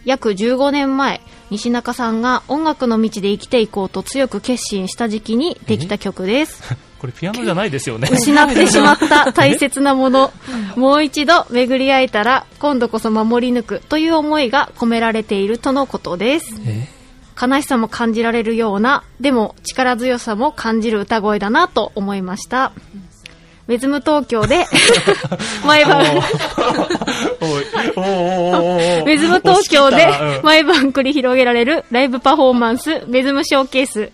[0.05, 6.63] 約15年前、西中さんが音楽の道で生きていこうと強く決心した時期にできた曲です。
[7.03, 8.07] これピアノじゃないですよね。
[8.09, 10.31] 失ってしまった 大切なもの、
[10.77, 16.61] もう一度巡り会えたら、今度こそ守り抜くという思いが込められているとのことです。
[16.65, 16.87] え？
[17.41, 22.71] 悲しさも感じられるような、でも力強さも感じる歌声だなと思いました。
[23.67, 24.65] ウェズム東京で、
[25.67, 26.19] 毎晩、おい、
[27.97, 30.07] おおおおおウェズム東京で
[30.41, 34.09] 毎晩繰り広げられるライブパフォーマンス、ウェズムショーケース。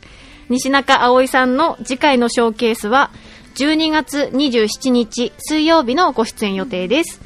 [0.50, 3.12] 西中葵さんの次回のショーケースは、
[3.56, 7.22] 12月27日水曜日のご出演予定です。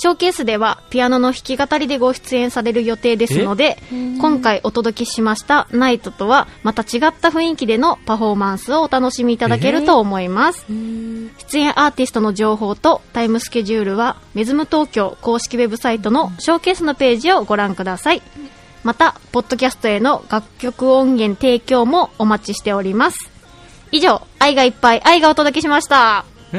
[0.00, 10.64] ショーケースではピアノの弾き語りでご出演される予定ですので、今回お届けしましたナイトとはまた違った雰囲気でのパフォーマンスをお楽しみいただけると思います。
[10.68, 18.22] 出演アーティストの情報とタイムスケジュールはメズム東京公式ウェブサイトのショーケースのページをご覧ください。
[18.84, 23.30] また、ポッドキャストへの楽曲音源提供もお待ちしております。
[23.90, 26.24] 以上、愛がいっぱい愛がお届けしました。
[26.50, 26.54] あ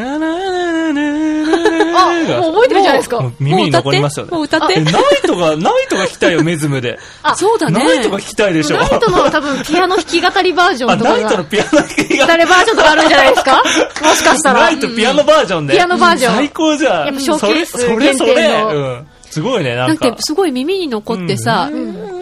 [2.39, 4.29] もう覚えてるじゃないですか耳に残りましたね。
[4.29, 4.93] もう歌って、ナイ
[5.25, 6.99] トが、ナイトが聞きたいよ、メズムで。
[7.23, 8.77] あそうだねナイトが聞きたいでしょ。
[8.77, 12.27] ナイトの多分ピアノ弾き語りバージョ、ンとかナイトの、ピアノ弾きが。
[12.27, 13.63] 誰バージョンとかあるんじゃないですか
[14.03, 14.61] もしかしたら。
[14.61, 15.73] ナイトピアノバージョンで。
[15.73, 17.05] ピアノバージョン最高じゃん。
[17.07, 19.05] やっぱショーケースそれそれ。
[19.29, 20.15] すごいね、ななんか。
[20.19, 21.69] すごい耳に残ってさ、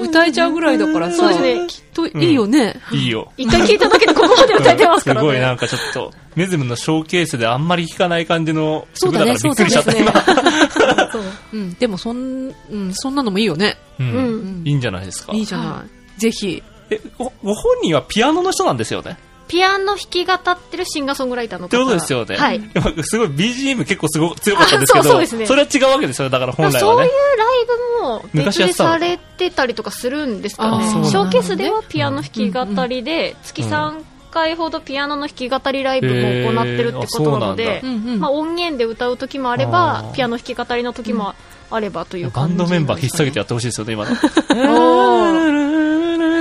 [0.09, 2.75] 歌えちゃうぐらいだからさ、そうですねきっといいよね。
[2.91, 3.31] いいよ。
[3.37, 5.27] 一回聞いただけでここまで歌えてますからね。
[5.27, 11.33] すごいなんかちょっと、メズムのショーケースであんまり聞かない感じのそうだね、曲だからびっくりしちゃった、そう今。
[11.53, 13.77] うん、でもそん、うん、そんなのもいいよね。
[13.99, 14.03] う。
[14.03, 14.67] うんん。
[14.67, 15.33] いいんじゃないですか。
[15.33, 15.85] いいじゃな
[16.17, 16.19] い。
[16.19, 16.61] ぜひ。
[16.89, 19.17] え、ご、ご本人はピアノの人なんですよね？
[19.47, 22.35] ピアノ弾き語ってるシンガーソングライターの方ってことですよね。
[22.35, 22.61] はい。
[23.03, 26.29] すごい BGM 結構すご強かったんですけど、あそうそうですねれは違うわけですよ。
[26.29, 27.45] だから本来そういうはねラ。
[27.57, 36.13] イブも別でされてたりとかするんですかねショーケースではピアノ弾き語りで月3回ほどピアノの弾き語りライブも
[36.51, 37.81] 行ってるってことなのへで
[38.17, 41.33] まあ音源で歌う時もあれあばーピアノ弾き語りの時も
[41.69, 44.15] あればというバンドメンバー引っ提げてやってほしいですよね、今の。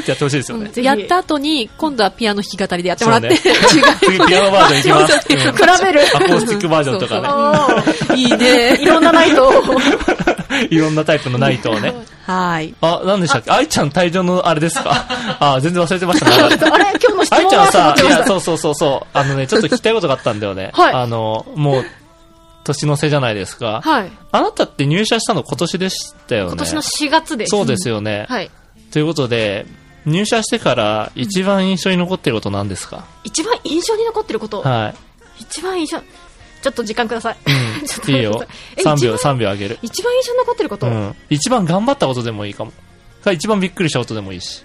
[0.01, 0.70] ってやってほしいですよね。
[0.70, 3.29] ぜひやった後に、今度はピアノ弾き語りでやってもらって。
[3.29, 3.83] ね次
[4.27, 5.14] ピアノバージョンいきます。
[5.14, 7.29] うん比べるアコースティックバージョンとかね。
[7.29, 8.83] あいいねー。
[8.83, 9.53] いろんなナイトを
[10.70, 11.95] いろんなタイプのナイトをね。
[12.24, 12.74] はい。
[12.81, 15.07] あ、何でしたっけ愛ちゃん退場のあれですか
[15.41, 16.37] あ、全然忘れてましたね。
[16.37, 19.09] あれ今日の質愛問はちゃんさ、いや、そうそうそうそう。
[19.12, 20.70] あのね、ちょっと聞きたいことがあったんだよね。
[20.74, 21.85] はいあの、もう、
[22.67, 23.81] 年の瀬じゃないですか。
[23.83, 26.49] はいあなたって入社したの今年でしたよね。
[26.51, 28.27] 今年の4月ですそうですよね。
[28.29, 28.51] はい
[28.91, 29.67] ということで、
[30.05, 34.62] 入社してから一番印象に残っていること何ですか、一番印象に残ってること？
[34.62, 34.95] は
[35.39, 35.99] 一番印象
[36.62, 37.37] ちょっと時間ください、
[37.83, 37.87] い。
[37.87, 38.19] ちょっとうん。
[38.19, 38.83] いいよ待って。
[38.83, 39.79] くださ3秒、いえ一番3秒あげる。
[39.83, 41.17] 一番印象に残ってること、うん。
[41.31, 42.73] 一番頑張ったことでもいいかも。
[43.23, 44.62] か一番びっくりしたことでもいいし。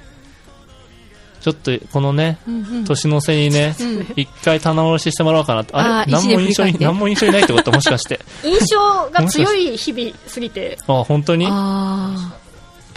[1.42, 2.38] ちょっと、このね、
[2.86, 3.76] 年の瀬にね、
[4.16, 5.74] 一回棚卸ししてもらおうかなって。
[5.74, 7.72] あれ何も印象に、何も印象にないってこと？
[7.72, 8.20] もしかして。
[8.44, 10.78] 印象が強い日々すぎて。
[10.88, 11.48] あ、本当に？
[11.50, 12.34] あ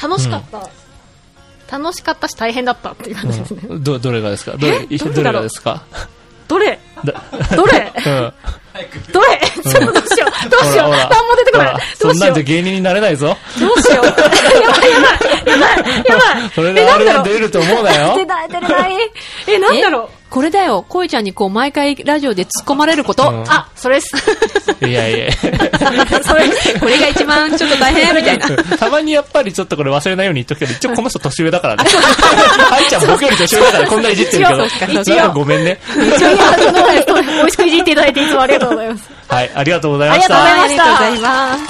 [0.00, 3.82] 楽しかった、楽しかったし大変だったっていう感じですね、うん。
[3.84, 4.56] ど、どれがですか？
[4.56, 4.98] どれ、え？
[4.98, 5.84] どれがですか？
[6.48, 6.66] どれ？
[6.72, 6.78] だ
[7.56, 7.92] どれ？
[8.06, 8.32] うん。
[9.12, 9.40] どれ？
[9.62, 10.50] ちょっとどうしよう。
[10.50, 10.90] どうしよう。
[10.90, 11.66] 何も出てこない。
[11.68, 12.30] ほらそんなどうしよう。
[12.30, 13.36] んじゃ芸人になれないぞ。
[13.60, 14.06] どうしよう。
[14.06, 14.22] やばい
[14.60, 16.50] やばいやばいやばい。
[16.54, 18.02] それであれが出ると思うな出よ。
[18.26, 19.10] ない出れない。
[19.46, 20.84] えなんだろうこれだよ。
[20.88, 23.30] こいちゃんにこう、毎回ラジオで突っ込まれること。
[23.30, 24.16] うんあそれです
[24.84, 25.30] いやいや。
[26.24, 26.48] それ、
[26.80, 28.48] これが一番ちょっと大変みたいな。
[28.76, 31.84] たまにやっぱりちょっとこれ忘れないように言っとくけど、一応この人年上だからね。
[32.72, 35.00] 愛ちゃん僕より年上だからこんないじってるけど。
[35.02, 35.78] 一応ごめんね。
[35.94, 41.20] 一応いやその前美味しくいじっていただいていつもありがとうございますはい、ありがとうございましありがとうございた。
[41.20, 41.62] まし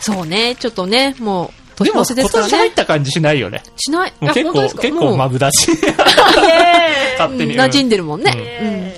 [0.00, 0.12] た。
[0.12, 2.76] そうね、ちょっとね、もう、年でも、今年入っね。
[2.76, 3.62] た感じしないよね。
[3.76, 4.12] しない。
[4.20, 5.68] もう結構、結構マブだし。
[7.18, 7.54] 勝手に。
[7.56, 8.32] 馴染んでるもんね。
[8.60, 8.92] うんうん。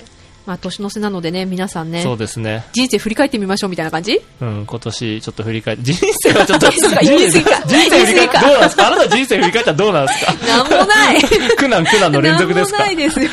[0.44, 2.64] まあ、年の瀬なのでね、皆さんねそ、うですね。
[2.72, 4.20] 人生振り返ってみましょうみたいな感じ？
[4.40, 8.86] うん、今年ちょっと振り返って、人生はちょっと、 人言い過ぎか人生振り返って、言い過ぎかどうなんですか？
[8.88, 10.34] あなた人生振り返ったらどうなんですか？
[10.48, 11.22] なんもない。
[11.56, 12.78] 苦難苦難の連続ですか？
[12.80, 13.28] なんもないですよ。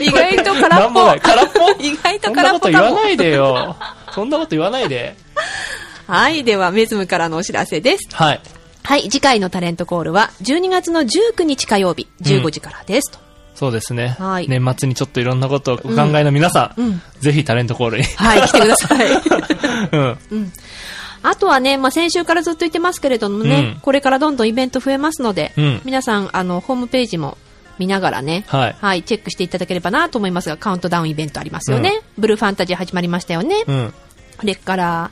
[0.00, 1.20] 意外と空っなんもない。
[1.20, 1.28] ぽ。
[1.28, 1.70] 空っぽ？
[1.80, 2.82] 意外とそんな空っこと言。
[2.82, 3.76] わないでよ。
[4.12, 5.14] そんなこと言わないで。
[6.08, 6.42] はい。
[6.42, 8.08] では、メズムからのお知らせです。
[8.12, 8.40] はい。
[8.84, 9.08] はい。
[9.08, 13.10] 次回のタレントコールは、12月の19日火曜日、15時からです。
[13.10, 13.18] と
[13.54, 14.08] そうですね。
[14.18, 18.04] はい年末にちょっといろんなことをお考えの皆さん、うんぜひタレントコールに。
[18.04, 18.42] はい。
[18.42, 19.08] 来てください。
[19.92, 20.52] うん。
[21.22, 27.38] あとはね、まあ、先週からずっと言ってますけれどもね、うんこれからどんどんイベント増えますので、うん皆さん、あの、ホームページも
[27.78, 32.02] 見ながらね、はいチェックしていただければなと思いますが、カウントダウンイベントありますよね。
[32.18, 33.64] ブルーファンタジー始まりましたよね。
[33.66, 33.94] うん。
[34.40, 35.10] それから、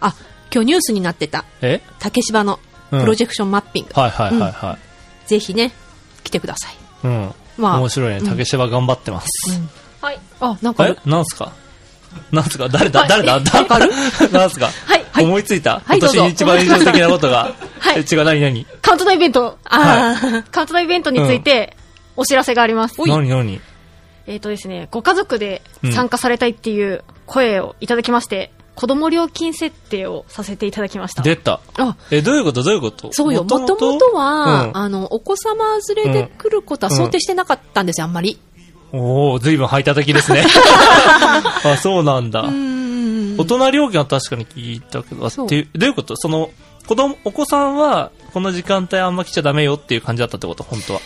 [0.00, 0.14] あ、
[0.52, 1.80] 今日ニュースになってた、え？
[1.98, 4.00] 竹芝のうんプロジェクションマッピング。
[4.00, 4.52] はいはいはい。
[4.52, 4.78] は
[5.26, 5.72] ぜひね、
[6.24, 6.74] 来てください。
[6.74, 6.76] い。
[7.04, 7.34] うん。
[7.58, 7.78] まあ。
[7.78, 8.28] 面白いね。
[8.28, 9.28] 竹芝頑張ってます。
[10.00, 10.18] はい。
[10.40, 10.90] あ、なんかあえ？
[10.90, 11.52] る、なんすか？
[12.30, 12.68] なんすか？
[12.68, 13.00] 誰だ？
[13.00, 13.08] はい。
[13.08, 13.34] 誰だ？
[13.34, 13.90] わかる？
[14.32, 14.66] なんすか？
[14.86, 15.24] はいはい。
[15.24, 15.82] 思いついた？
[15.88, 17.54] 今年一番印象的なことが。
[17.80, 17.98] はい。
[17.98, 18.66] え違う、何何？
[18.82, 19.58] カウントダウンイベント。
[19.64, 21.76] あー、カウントダウンイベントについて
[22.16, 23.60] お知らせがあります、何何？
[24.28, 25.62] えっ、とですねご家族で
[25.92, 31.60] 参加されたいっていう声をいただきまして、子供料金設定をさせていただきました出た。
[31.78, 32.62] あ、え、どういうこと？
[32.62, 33.12] どういうこと？
[33.12, 33.42] そうよ。
[33.42, 35.64] もともとは、あの、お子様
[35.96, 38.38] 連れで来ることは想定してなかったんですよ、あんまり。
[38.92, 40.44] うん、おおずいぶん排他的ですね。
[41.64, 42.42] あ、そうなんだ。
[42.42, 46.16] うん大人料金は確かに聞いたけど、あそうっていうどういうこと？
[46.16, 46.50] その、
[46.86, 50.62] 子供、お子さんは、この時間帯あんま来ちゃダメよっていう感じだったってこと？
[50.62, 51.00] 本当は。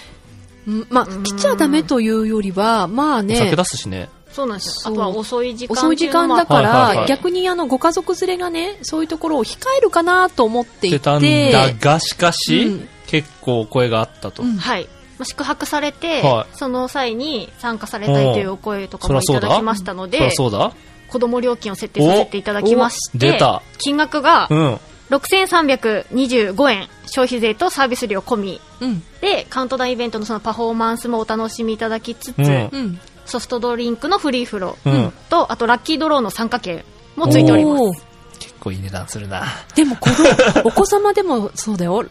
[0.69, 4.09] うんまあ、来ちゃダメというよりは、まあおね酒、出すしね。
[4.33, 4.95] そうなんですそう。
[4.95, 7.09] よあとは遅い時間遅い時間だかはいはいはら、い。
[7.09, 12.89] 逆にあの、ご家族連れがね、そういうところを控えるかなと思ってい出たんて、だが、しかし、うん。
[13.07, 14.43] 結構声があったと。
[14.43, 14.57] うん。
[14.57, 14.85] はい。
[15.19, 16.57] まあ宿泊されて、はい。
[16.57, 20.73] その際に参加されたいというお声とかもいただきましたのでゃそうだ。
[21.09, 23.39] 子供料金を設定させていただきましおて
[23.79, 24.81] 金額がうん。
[25.11, 28.61] 6325円消費税とサービス料込み。
[28.81, 29.03] うん。
[29.21, 32.47] でカウントダウンイベントのそのパフォーマンスもお楽しみいただきつつ、うん。
[32.47, 33.01] うん。
[33.31, 35.13] ソフトドリンクのフリーフローうん。
[35.31, 36.85] とあとラッキードローの参加券
[37.17, 38.05] もついております
[38.39, 39.45] 結構いい値段するな。
[39.75, 40.29] でも子供、
[40.69, 42.05] お子様でもそうだよ。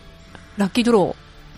[0.57, 1.15] ラッキードロ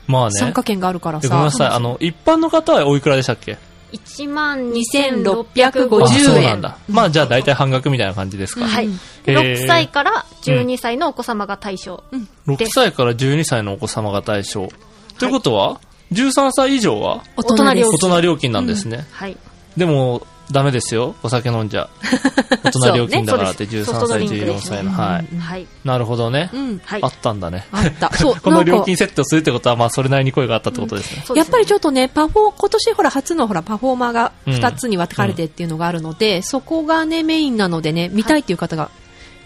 [0.08, 0.54] まあー、参ね。
[0.54, 1.28] 加券があるからさ。
[1.28, 1.68] えごめんなさい。
[1.70, 3.58] あの、一般の方はおいくらでしたっけ
[3.94, 6.78] ？1万2650 2650あ、そう円なんだ。
[6.90, 8.66] まあ、じゃあ大体半額みたいな感じですか。
[8.66, 12.04] はい、うんでへー6歳から12歳のお子様が対象、
[12.48, 14.70] 6歳から12歳のお子様が対象。
[15.20, 15.80] ということは、
[16.14, 17.22] 13歳以上は？
[17.38, 19.06] 大人料大人料金なんですね。
[19.12, 19.38] はい。
[19.82, 21.16] でも、ダメですよ。
[21.24, 21.90] お酒飲んじゃ。
[22.62, 24.92] 大人料金だからって13そうねソフトド歳、14リンクですね歳の。
[24.92, 25.38] はい。
[25.40, 25.68] はい。
[25.84, 26.52] なるほどね。
[26.54, 26.82] うん。
[26.86, 27.08] はいあ。
[27.08, 27.66] ったんだね。
[27.72, 28.14] あった。
[28.14, 31.24] そう、この料金設定をするってことは、まあ、それなりに声があったってことですね。
[31.36, 38.92] やっぱりちょっとね、パフォー、今年ほら、初のほら、パフォーマーが2つに分かれてっていうのがあるので、そこがね、メインなのでね、見たいっていう方が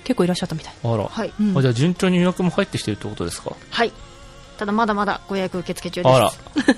[0.03, 0.73] 結構いらっしゃったみたい。
[0.83, 1.05] あら。
[1.09, 1.31] はい。
[1.39, 3.93] じゃあ、順調に予約も入ってきてるってことですかはい。
[4.57, 6.15] ただまだまだご予約受付中です。
[6.15, 6.27] あら。
[6.27, 6.31] っ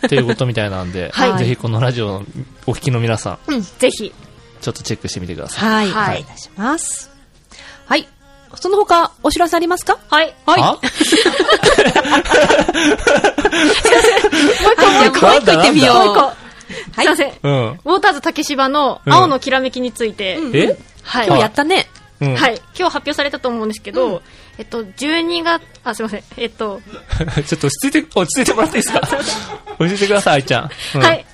[0.10, 2.26] ていうことみたいなんで、 はいぜひこのラジオの
[2.66, 3.62] お聞きの皆さん、うん。
[3.62, 4.14] ぜひ。
[4.62, 5.90] ちょっとチェックしてみてください。
[5.90, 5.92] はい。
[5.92, 7.10] はいお願いいたします。
[7.86, 8.08] はい。
[8.56, 9.98] その他、お知らせありますか？
[10.10, 10.34] はい。
[10.46, 10.62] はい。
[10.62, 10.66] あ？
[10.66, 10.88] はい、
[14.78, 15.96] じゃあもう一個行ってみよう。
[15.96, 16.22] もう一個。
[16.22, 16.36] はい
[16.96, 17.34] すいません。
[17.44, 17.52] うん。
[17.52, 20.78] ウォーターズ竹芝の青のきらめきについて、え？
[21.04, 21.28] はい。
[21.28, 21.88] 今日やったね。
[22.20, 22.36] うん。
[22.36, 22.56] はい。
[22.78, 24.22] 今日発表されたと思うんですけど、
[24.58, 26.24] えっと、12月、あ、すいません。
[26.38, 26.82] えっと、
[27.48, 29.02] ちょっと落ち着いて、落ち着いてもらっていいですか？
[29.80, 30.72] 落ち着いてください、愛ちゃん。
[30.96, 31.02] うん。
[31.02, 31.26] はい。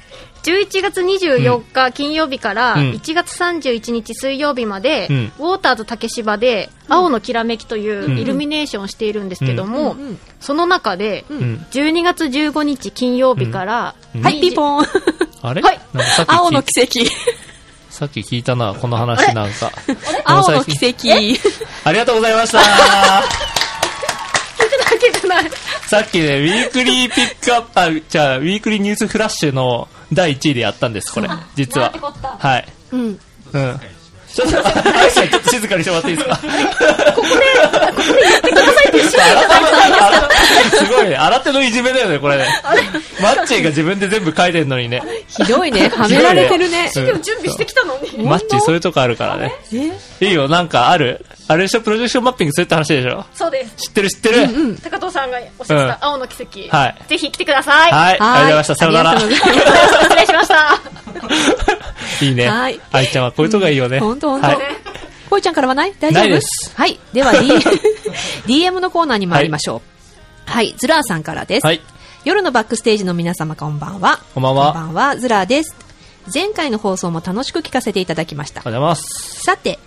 [0.43, 2.91] 11月24日金曜日からうん。
[2.91, 5.31] 1月31日水曜日まで、うん。
[5.39, 9.99] ウォーターズ竹芝で青のきらめきというイルミネーションをしているんですけども、うん。
[10.07, 10.19] うん。
[10.41, 11.65] その中で、うん。
[11.71, 14.21] 12月15日金曜日から、うん。
[14.21, 14.85] はい、ピンポン。
[15.41, 15.61] あれ？
[15.61, 15.79] はい
[16.27, 16.99] 青の奇跡。
[18.03, 19.71] さっき聞いたな、この話なんか。
[20.25, 21.07] 青の奇跡。
[21.85, 22.59] ありがとうございました。
[25.87, 31.29] さっきね、ウィークリーピックアップ、あ、じゃあ、ウィークリーニュースフラッシュの第1位でやったんです、これ。
[31.55, 31.93] 実は。
[32.39, 32.67] はい。
[32.91, 33.19] うん。
[33.53, 33.79] うん。
[34.33, 36.35] ちょっと、ちょっと静かにしてもらっていいですか？
[36.37, 36.49] ここで、
[37.13, 39.15] ここで言ってくださいっていうす
[40.91, 41.15] ごいね。
[41.15, 42.47] 新手のいじめだよね、これね。
[43.21, 45.03] マッチーが自分で全部書いてんのにね。
[45.27, 45.89] ひどいね。
[45.89, 46.91] はめられてるね。
[46.95, 48.23] うん今日準備してきたのに。
[48.23, 49.53] マッチーそういうとこあるからね。
[50.19, 50.25] え？
[50.25, 51.23] いいよ、なんかある？
[51.47, 53.25] あれでしょ、プロジェクションマッピングするって話でしょ？
[53.33, 53.75] そうです。
[53.87, 56.75] 知ってる知ってる、高藤さんがおっしゃってた青の奇跡。
[56.75, 57.91] はいぜひ来てください。
[57.91, 58.75] はい、ありがとうございました。
[58.75, 62.25] さよなら 失礼しました。
[62.25, 62.47] いいね。
[62.49, 63.99] はい愛ちゃんはこういうとこがいいよね。
[63.99, 64.57] ほんとほんとはい。
[65.29, 65.93] こいちゃんからはない？
[65.99, 66.21] 大丈夫？
[66.21, 66.99] ないですはい。
[67.11, 67.49] では、D、
[68.47, 69.81] DM のコーナーに参りましょ
[70.47, 70.51] う。
[70.51, 70.73] はい。
[70.77, 71.65] ズラーさんからです。
[71.65, 71.81] はい。
[72.23, 74.19] 夜のバックステージの皆様こんばんは。
[74.33, 75.75] こんばんはこんばんは、ズラーです。
[76.33, 78.63] 前回の放送も楽しく聞かせていただきましたあ。
[78.63, 79.41] りがとうございます。
[79.43, 79.77] さて、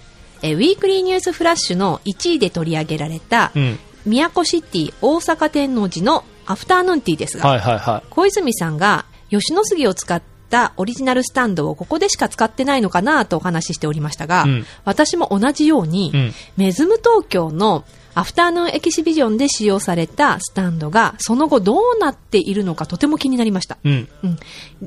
[0.43, 3.79] えーウィークリーニュースフラッシュの1位で取り上げられた、うん。
[4.05, 17.85] 宮古シティ大阪天王寺のアフターヌーンティーですが、はいはいは小泉さんが吉野杉を使ったオリジナルスタンドをここでしか使ってないのかなとお話ししておりましたが、うん私も同じように、うんメズム東京の
[18.15, 23.77] アフターヌーンエキシビジョンで使用されたスタンドがその後どうなっているのかとても気になりました。
[23.85, 23.89] い。
[23.89, 24.09] うん。
[24.23, 24.39] うん、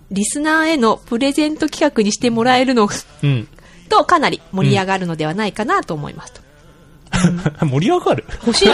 [0.10, 2.90] リスナーへのプレゼント企画にしてもらえるの
[3.24, 3.48] うん。
[3.90, 6.42] とかなり盛り上がるのではないかなと思いますと。
[7.66, 8.24] 盛り上がる？
[8.46, 8.70] 欲しい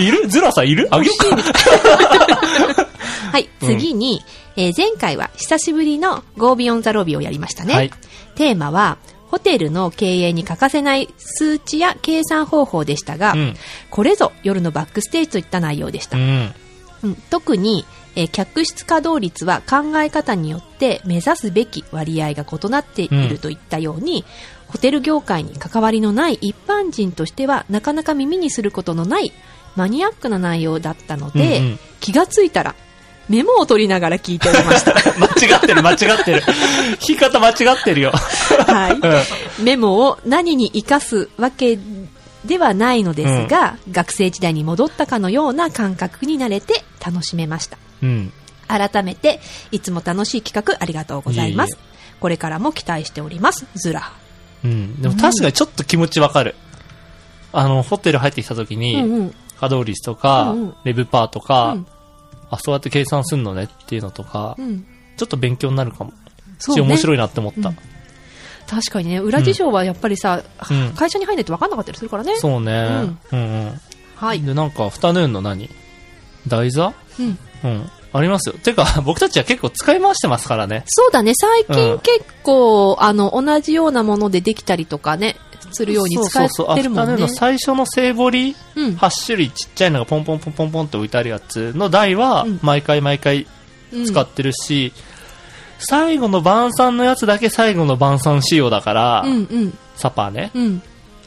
[0.06, 0.26] いる？
[0.28, 0.88] ズラさんいる？
[0.90, 1.36] あげようか。
[3.32, 4.22] はい、次に、
[4.56, 7.74] えー前回は久しぶりの Go Beyond the Lobby をやりましたね。
[7.74, 7.90] はい
[8.36, 8.96] テーマは、
[9.30, 13.56] ホテルの経営に欠かせない数値や計算方法でしたが、うん
[13.90, 16.16] これぞ夜のバックステージといった内容でした。
[16.16, 16.52] うん。
[17.04, 17.84] うん特に、
[18.16, 24.24] えー客室稼働率は考え方によって目指すべき割合が異なっているといったように、
[24.68, 29.32] ホテル業界に関わりのない一般人としてはなかなか耳にすることのない
[29.76, 32.74] マニアックな内容だったので、うんうん気がついたら
[33.30, 34.92] メモを取りながら聞いておりました。
[35.18, 36.42] 間違ってる間違ってる。
[36.96, 38.12] 聞き方間違ってるよ。
[38.12, 38.92] はい
[39.58, 39.64] うん。
[39.64, 41.78] メモを何に活かすわけ
[42.46, 47.78] ではないのですが、学生時代に戻ったかのような感覚になれて楽しめました。
[48.02, 48.32] うん。
[48.68, 49.40] 改めて、
[49.70, 51.78] いつも楽しい企画ありがとうございます。
[52.20, 53.66] これからも期待しております。
[53.74, 54.12] ズラ。
[54.64, 55.00] うん。
[55.00, 56.54] でも確かにちょっと気持ちわかる。
[57.52, 59.34] あの、ホテル入ってきた時に、うんうん。
[59.60, 61.86] 稼働率とか、うんうんレブパーとか、うん
[62.50, 64.86] あ、そうやって計算すんのねっていうのとか、うん。
[65.16, 66.12] ちょっと勉強になるかも。
[66.58, 67.72] そうねし面白いなって思った。
[68.72, 72.34] うん確かにね、裏事情はやっぱりさ、うん会社に入んないと分かんなかったりするからね。
[72.36, 72.72] そうね。
[73.32, 73.80] うんうん。
[74.16, 74.40] はい。
[74.42, 75.68] で、なんか、アフタヌーンの何？
[76.46, 76.92] 台座？
[77.20, 77.38] うん。
[77.64, 77.90] うん。
[78.12, 78.54] ありますよ。
[78.62, 80.84] てか、 僕たちは結構使い回してますからね。
[80.86, 85.36] そうだね、最うん近結構、あの、同じようなものでできたりとかね、
[85.72, 86.74] するように使そうそうそう。
[86.74, 87.36] ってるもんねアフタヌーンの。
[87.36, 88.94] 最初のセイボリうん。
[88.94, 93.46] 8種類ちっちゃいのがポンポンポンポンポンって置いてあるやつの台はうん、毎回毎回
[93.92, 94.92] うん使ってるし、
[95.84, 99.78] 最後の晩餐のやつだけ最後の晩餐仕様だから、うんうん。
[99.96, 100.50] サパーね。
[100.54, 100.82] うん。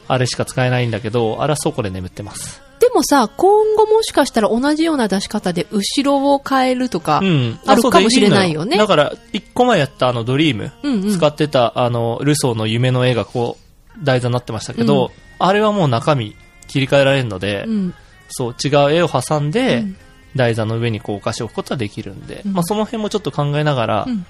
[0.06, 2.62] あれしか使えないんだけど、あれは倉庫で眠ってます。
[2.80, 7.58] でもさ、今後もしかしたら同じような出し方で後ろを変えるとか、うん。
[7.66, 13.58] あるそうかもしれないよねできるのだから、1個前やったあのドリーム、うんうん使ってたあの、ルソーの夢の絵がこ
[14.00, 16.34] う、台座になってましたけど、うんあれはもう中身
[16.66, 17.94] 切り替えられるので、うん。
[18.28, 19.96] そう、違う絵を挟んで、うん
[20.36, 24.26] 台座の上にこうお菓子を置くことはできるんで、うんまあその辺もちょっと考えながら、うん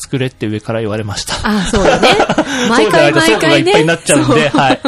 [0.00, 1.34] 作れって上から言われました。
[1.42, 2.08] あ、そうだね。
[2.68, 3.70] 毎 そうでないと回毎倉庫がい回ね。
[3.70, 4.80] っぱいになっちゃうんで、はい。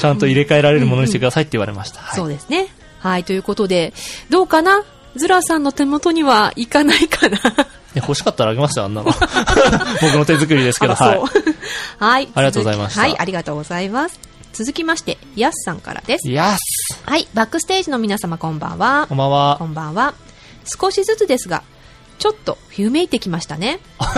[0.00, 2.00] ちゃんと入れ替えられるものにしてくださいって言われました。
[2.00, 2.68] はいそうですね。
[3.00, 3.92] はい、ということで、
[4.28, 4.84] どうかな？
[5.16, 7.36] ズラさんの手元にはいかないかな？
[7.36, 7.40] い
[7.94, 9.10] や欲しかったらあげますよ、あんなの。
[10.00, 11.54] 僕の手作りですけど、はそう
[11.98, 12.28] はい。
[12.34, 14.20] ありがとうございましたはい、ありがとうございます。
[14.52, 16.28] 続きまして、ヤスさんからです。
[16.28, 16.34] い。
[16.34, 19.18] やすはい、バックステージの皆様こんばんはこん。
[19.18, 19.64] ばんはこ。
[19.64, 20.14] んばんは。
[20.80, 21.62] 少しずつですが、
[22.20, 23.80] ちょっと冬めいてきましたね。
[23.98, 24.14] ラ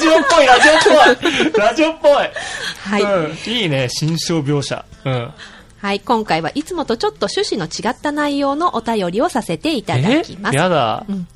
[0.00, 0.78] ジオっぽい、ラジオっ
[1.18, 3.02] ぽい ラジオっぽいはい。
[3.02, 4.84] うん、いいね、心象描写。
[5.04, 5.34] うん。
[5.78, 10.56] はい、今回はいつもとちょっと趣旨の違った内容のお便りをさせていただきます。
[10.56, 11.04] やだ。
[11.08, 11.26] うん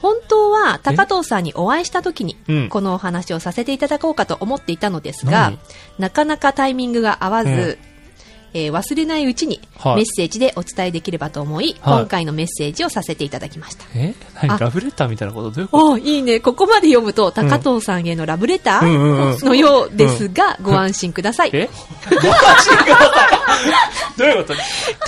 [0.00, 5.58] 本当は高藤さんにお会いした時にうんこのお話をさせていただこうかと思っていたのですが何、
[5.98, 7.89] なかなかタイミングが合わず、うん
[8.54, 13.84] えー忘れないうちにはいメッセージでお伝えできればと思い、はい今回のメッセージをさせていただきました。
[13.94, 14.14] え？
[14.58, 15.50] ラブレターみたいなこと？
[15.50, 15.86] どういうこと？
[15.92, 16.40] おいいね。
[16.40, 21.50] ここまで読むと、高藤さんへのラブレターのようですが、ご安心ください。
[21.52, 21.68] え？
[22.10, 24.18] ご安心ください。
[24.18, 24.54] どういうこと？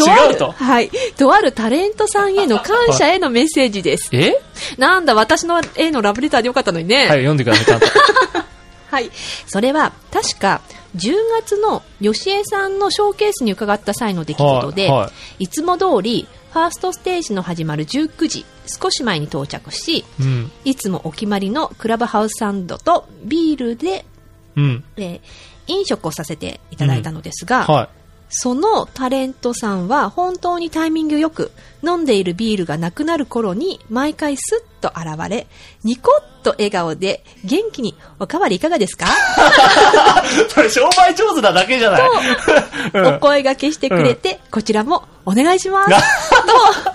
[0.04, 0.52] とある違うと？
[0.52, 0.90] はい。
[1.16, 4.08] とあるタレントさんへの感謝へのメッセージです。
[4.12, 4.40] え？
[4.78, 6.96] なんだ、私のへのラブレターでよかったのにね。
[6.98, 7.86] はい、読んでください、ちゃんと。
[8.90, 9.10] はい。
[9.46, 10.60] それは、確か、
[10.96, 20.50] 10月の吉江さんのショーケースに伺った際の出来事で、はいはいつも通り、ファーストステージの始まる19時、少し前に到着し、うん。
[20.64, 24.04] いつもお決まりのクラブハウスサンドとビールで、
[24.56, 24.84] うん。
[24.96, 25.20] えー
[25.66, 27.88] 飲食をさせていただいたのですが、は
[28.34, 31.52] そのタレントさんは本当にタイミングよく
[31.84, 35.46] 飲んでいるビールがなくなる頃に毎回スッと現れ、
[35.84, 36.10] ニコ
[36.40, 39.06] ッと笑顔で元気におかわりいかがですか？
[39.06, 39.08] い。
[40.48, 42.02] それ商売上手なだけじゃない
[42.94, 45.90] うんお声掛けしてくれて、こちらもお願いします。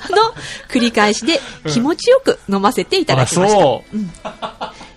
[0.10, 0.34] と、の
[0.70, 3.60] 繰り返しで気持ちよく飲ませていただあ、きました。
[3.62, 3.98] そう。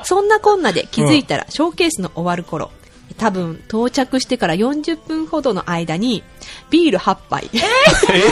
[0.05, 2.71] そんなこんなで気づいたらショーケースの終わる頃、
[3.21, 6.25] 多分到着してから40分ほどの間に
[6.71, 7.51] ビール8杯、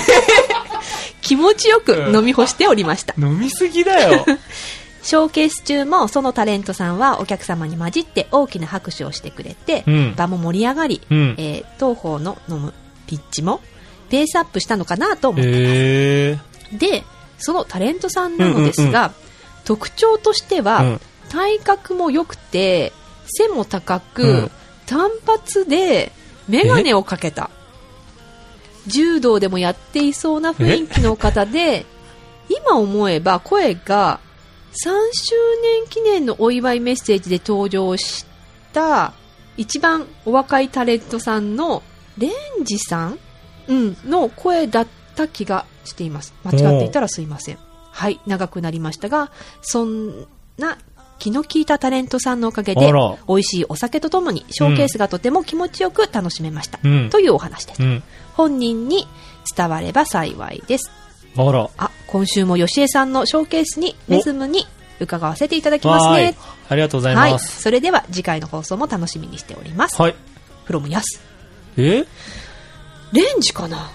[1.21, 3.15] 気持ちよく飲み干しておりました。
[3.19, 4.25] 飲みすぎだよ。
[5.03, 10.15] ショーケース中もそのタレントさんはお客様に混じって大きな拍手をしてくれて、うん。
[10.17, 11.35] 場も盛り上がり、うん。
[11.37, 12.73] えー当方の飲む
[13.07, 13.61] ピッチも
[14.09, 16.39] ペースアップしたのかなと思ってへえ。
[16.73, 17.05] で、
[17.39, 19.13] そのタレントさんなのですが、
[19.67, 21.01] 特徴としては、うん。
[21.29, 22.95] 体格も良くて、
[23.27, 24.51] 背も高く、うん
[24.89, 26.13] 単発で、
[26.49, 27.51] メガネをかけた。
[28.87, 31.85] 柔道でもやっていそうな雰囲気の方で、
[32.49, 34.21] 今思えば声が
[34.73, 38.25] 3周年記念のお祝いメッセージで登場し
[38.73, 39.13] た
[39.59, 41.83] 一番お若いタレントさんの
[42.17, 42.29] レ
[42.61, 43.19] ンジさん、
[43.67, 46.33] うん、の声だった気がしています。
[46.45, 47.59] 間違っていたらすいません。
[47.91, 49.31] はい、長くなりましたが、
[49.61, 50.27] そん
[50.57, 50.79] な
[51.19, 52.93] 気の利いたタレントさんのおかげで
[53.29, 56.79] 美味しいお酒とともにショーケースがとても気持ちよく楽しめました。
[56.83, 57.83] うんというお話です。
[57.83, 58.03] うん。
[58.35, 59.07] 本人に
[59.57, 60.91] 伝われば幸いです。
[61.37, 61.69] あら。
[61.77, 64.67] あ、今週も吉江さんのショーケースに、メズムに
[65.01, 66.37] 伺わせていただきますね。。
[66.69, 67.33] ありがとうございはい。
[67.33, 67.63] ます。
[67.63, 70.01] それでは次回の放送も楽しみにしております。
[70.01, 70.15] はい。
[70.65, 71.21] フロムヤス。
[71.77, 72.05] え？
[73.13, 73.91] レンジかな？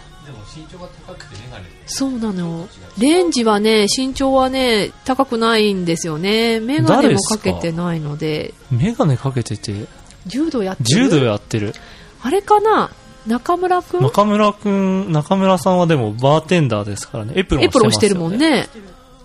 [1.86, 2.68] そうなの。
[3.00, 6.60] レンジはね、身長はね、高くないんですよね。
[6.60, 7.38] メガネもか？
[7.38, 9.88] けてないので、メガネかけてて、
[10.28, 10.90] 柔道やってる？
[10.90, 11.74] 柔道やってる。
[12.22, 12.92] あれかな？
[13.26, 14.02] 中村くん？
[14.04, 17.34] 中村くん、中村さんはでもバーテンダーですからね。
[17.36, 18.38] エプロンエプロンしてるもん。
[18.38, 18.68] ね。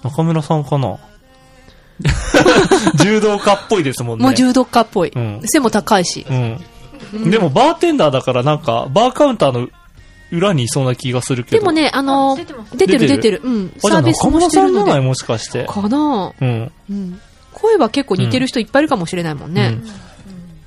[0.03, 0.97] 中村さんかな？
[3.03, 4.25] 柔道家っぽいですもんね。
[4.25, 5.13] もう柔道家っぽい。
[5.15, 6.25] うん背も高いし。
[6.31, 6.35] う
[7.19, 7.31] ん。
[7.31, 9.69] でもバーテンダーだからなんか、バーカウンターの
[10.31, 11.59] 裏にいそうな気がするけど。
[11.61, 13.41] でもね、あの、出てる出てる出てる。
[13.43, 13.73] うん。
[13.79, 15.65] サービスもしてるのもしかして。
[15.65, 16.73] かなうん。
[16.91, 17.21] うん。
[17.53, 19.79] 声は結構似てる人いっぱいいるかもしれないもんね。
[19.83, 20.09] うん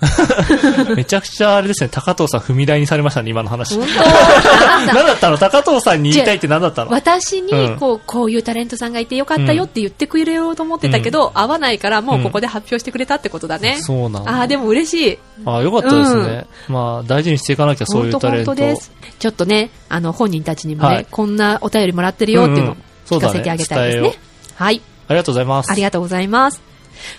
[0.96, 3.78] めちゃくちゃあれですね、高藤さん踏み台にされましたね、今の話。
[3.78, 5.38] 何だったの？
[5.38, 6.92] 高藤さんに言いたいって何だったの？
[6.92, 13.78] 私にうん、こう、こういうタレントさんがいてよかったよって言ってくれようと思ってたけど、合わないからもうここで発表してくれたってことだね。
[13.82, 15.20] そうなんだああ、でも嬉しい。
[15.46, 16.46] ああ、よかったですね。
[16.68, 18.56] まあ、大事にしていかなきゃ、そういうタレント。
[18.56, 18.92] です。
[19.20, 22.76] ちょっとね、あの、本人たちにもね、はいこんなお便りもらってるよっていうのを
[23.06, 24.02] 聞かせてあげたいですね。
[24.02, 24.14] 伝えよ
[24.56, 24.82] はい。
[25.08, 25.72] ありがとうございます。
[25.72, 26.62] ありがとうございます。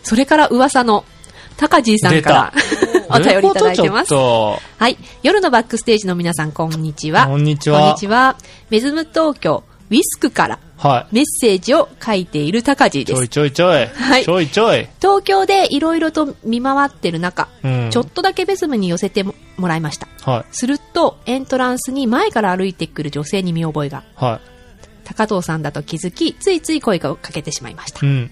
[0.03, 1.05] それから噂の、
[1.57, 2.53] 高地さんから
[3.09, 4.97] お便りいただいてますはい。
[5.23, 7.27] 夜のバックステージの皆さん、こんにちは。
[7.27, 8.37] こんにちはこんにちは。
[8.71, 10.59] メズム東京、ウィスクから。
[10.79, 13.05] はメッセージを書いている高地い。
[13.05, 13.53] ですちょい。
[13.53, 13.87] ちょいちょい。
[13.87, 14.89] はいちょいちょい。
[15.01, 17.91] 東京でいろいろと見回ってる中、うん。
[17.91, 20.09] ちょっとだけベズムに寄せてももらいました。
[20.25, 20.45] はい。
[20.51, 24.03] すると、エントランスに前から歩いてくる女性に見覚えが。
[24.17, 24.41] は
[25.05, 28.07] 高藤さんだと気づき、ついつい声をかけてしまいましたう。
[28.09, 28.31] ん。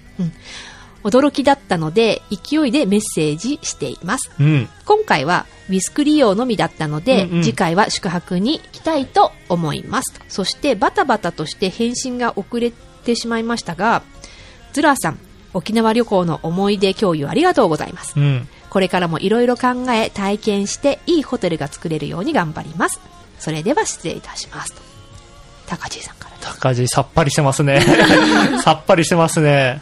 [1.03, 4.31] 驚きだったので、勢いでメッセージしています。
[4.39, 4.69] うん。
[4.85, 10.21] 今回はウィスク利用のみだったので、うんうん次回は宿泊に来たいと思います。
[10.29, 14.03] そしてバタバタとして返信が遅れてしまいましたが、
[14.73, 15.19] ズラーさん、
[15.55, 18.19] 沖縄旅行の思い出共有ありがとうございます。
[18.19, 18.49] うん。
[18.69, 23.01] これからもいろいろ考え、体験して、いいホテルが作れるように頑張ります。
[23.39, 24.75] それでは失礼いたします。
[24.75, 24.81] と
[25.67, 26.37] 高地さんから。
[26.55, 27.81] 高地さっぱりしてますね。
[28.63, 29.81] さっぱりしてますね。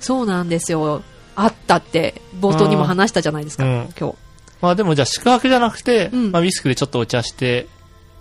[0.00, 1.02] そうなんですよ。
[1.34, 4.16] あったって、冒頭にも話したじゃないですか、うん今日。
[4.62, 7.66] まあでもじゃあ宿泊じゃなくて、うんまあウィスクでちょっとお茶して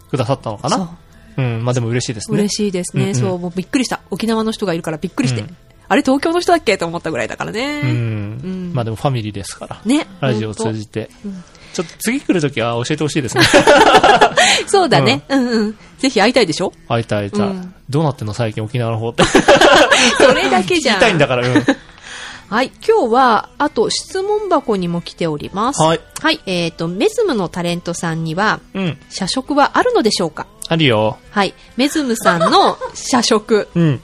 [0.10, 0.98] くださったのかそうな。
[1.38, 1.66] うん。
[1.66, 2.38] まあでも嬉しいですね。
[2.38, 4.02] 嬉しいですね、うんうんそう、もうびっくりした。
[4.12, 5.42] 沖縄の人がいるからびっくりして。
[5.42, 5.58] うん
[5.88, 6.80] あれ東京の人だっけ？
[6.80, 7.82] と思ったぐらいだからね。
[7.84, 7.90] うん。
[7.90, 9.82] うんまあでもファミリーですから。
[9.86, 10.08] ね。
[10.20, 11.12] ラジオを通じて。
[11.74, 13.44] ちょっと次来るときは教えてほしいですね。
[14.66, 15.22] そうだね。
[15.30, 15.78] うんうん。
[16.06, 16.72] ぜひ会いたいでしょ？
[16.88, 18.34] 会いたい会いたい、うんどうなってんの？
[18.34, 19.24] 最近沖縄の方って。
[20.18, 20.96] それだけじゃん。
[20.96, 21.66] 聞きたいんだから、うん。
[22.50, 22.72] はい。
[22.88, 25.82] 今日は、あと質問箱にも来ております。
[25.82, 26.00] はい。
[26.22, 26.40] はい。
[26.48, 28.98] えっ、と、メズムのタレントさんには、うん。
[29.10, 30.48] 社食はあるのでしょうか？
[30.68, 31.18] あるよ。
[31.32, 31.54] はい。
[31.78, 33.68] メズムさんの 社食。
[33.76, 34.02] うん。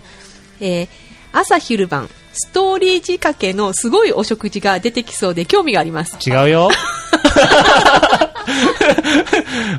[0.59, 0.87] えー
[1.33, 6.17] 朝昼晩、ストーリー仕掛けのすごいお食事が出てきそうで興味があります。
[6.29, 6.69] 違うよ。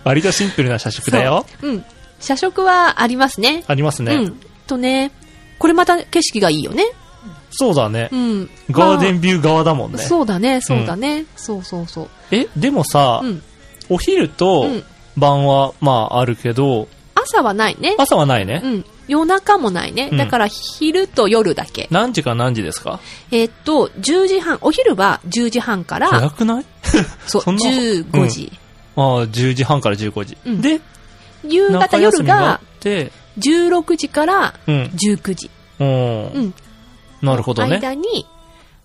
[0.04, 1.46] 割とシンプルな社食だよ。
[1.60, 1.70] そう。
[1.70, 1.84] うん。
[2.22, 3.64] 社食はありますね。
[3.66, 4.14] ありますね。
[4.14, 4.40] うん。
[4.66, 5.10] とね、
[5.58, 6.84] これまた景色がいいよね。
[7.50, 8.16] そうだねう。
[8.16, 8.50] ん。
[8.70, 10.02] ガーデンまビュー側だもんあね。
[10.02, 11.26] そうだね、そうだね。
[11.36, 12.08] そうそうそう。
[12.30, 13.42] え、でもさ、うん。
[13.90, 14.84] お昼とうん
[15.18, 17.94] 晩は、まああるけど、朝はないね。
[17.98, 18.62] 朝はないね。
[18.64, 18.84] うん。
[19.08, 20.08] 夜中もないね。
[20.10, 21.88] うんだから昼と夜だけ。
[21.90, 22.98] 何時か何時ですか？
[23.30, 26.64] えーっと、10時半、お昼は10時半から、早くない？
[27.26, 28.52] そう、 そんな15時。
[28.96, 30.38] ああ、10時半から15時。
[30.46, 30.80] うんで、
[31.44, 34.84] 夕方夜みがあがって、16時からうん。
[34.94, 35.50] 19時。
[35.80, 35.88] うん。
[35.88, 36.54] うん。
[37.22, 37.76] なるほどね。
[37.76, 38.26] 間に、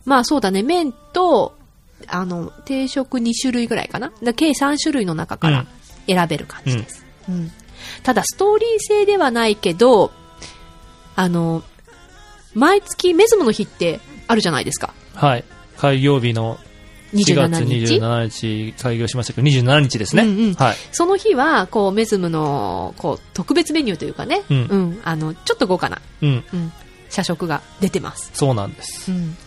[0.05, 1.58] まあそうだね、麺と、
[2.08, 4.12] あの、定食2種類ぐらいかな。
[4.24, 5.68] だ計3種類の中からうん
[6.08, 7.05] 選べる感じです。
[7.28, 7.51] うん。
[8.03, 10.12] ただ、ストーリー性ではないけど、
[11.16, 11.64] あの、
[12.53, 14.93] 毎月メズムの日ってあるじゃないですか。
[15.14, 15.43] はい。
[15.78, 16.58] 開業日の
[17.14, 18.74] 4月27日？
[18.82, 20.24] 開業しましたけど、27日ですね。
[20.24, 20.76] うんうんはい。
[20.91, 26.43] その日は、こう、メズムの、こう、特別メニューというかね、うんあの、ちょっと豪華な、うん。
[26.53, 26.72] うん、
[27.10, 28.32] 社食が出てます。
[28.34, 29.12] そうなんです。
[29.12, 29.38] うん。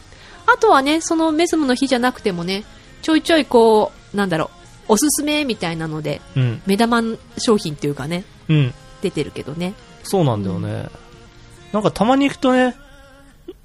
[0.47, 2.65] あとはね、そのメズムの日じゃなくてもね、
[3.03, 4.51] ちょいちょいこう、なんだろ
[4.89, 6.63] う、おすすめみたいなので、うん。
[6.67, 7.03] 目玉
[7.39, 8.75] 商品っていうかね、うん。
[9.03, 9.75] 出てるけどね。
[10.03, 10.89] そうなんだよね。
[11.73, 12.75] なんかたまに行くとね、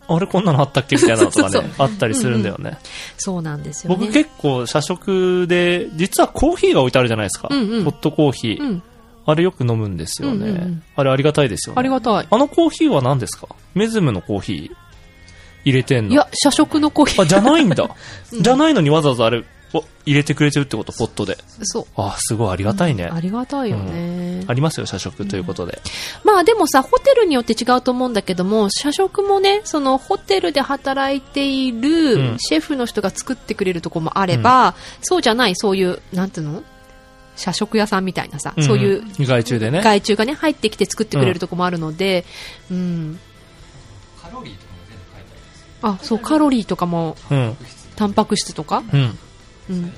[0.07, 0.95] あれこんなのあったっけ？
[0.95, 2.77] みたいなのとか そうね、あったりするんだよね。
[3.17, 3.97] そうなんですよね。
[3.99, 7.47] 僕結構社食で、実はコーヒーが置いてあるじゃないですか。
[7.51, 8.61] うんうんホットコーヒー。
[8.61, 8.83] うん。
[9.27, 10.35] あれよく飲むんですよね。
[10.35, 11.79] うんうんうんあれありがたいですよね。
[11.79, 12.27] ありがたい。
[12.29, 13.47] あのコーヒーは何ですか？
[13.73, 14.71] メズムのコーヒー
[15.65, 17.23] 入れてんのいや、社食のコーヒー。
[17.23, 17.83] あ、じゃないんだ。
[18.31, 19.43] うんじゃないのにわざわざあれを
[20.05, 21.37] 入れてくれてるってこと、ポットで。
[21.63, 21.85] そう。
[21.97, 23.09] あ、すごいありがたいね。
[23.11, 24.43] ありがたいよね。
[24.47, 25.81] ありますよ、社食ということで。
[26.23, 36.63] まあでもさ、ホテルによって違うと思うんだけども、社食もね、そのホテルで働いているうんシェフの人が作ってくれるとこもあれば、そうじゃない、そういう、なんていうの？
[37.35, 39.81] 社食屋さんみたいなさ、そういううん外注でね。
[39.81, 42.23] 外注がね、入ってきて作ってくれるとこもあるので、
[42.71, 43.19] うん。
[45.81, 47.57] あ、そう、カロリーとかも、うん。
[47.95, 49.17] タンパク質とか、うん。
[49.69, 49.93] うん。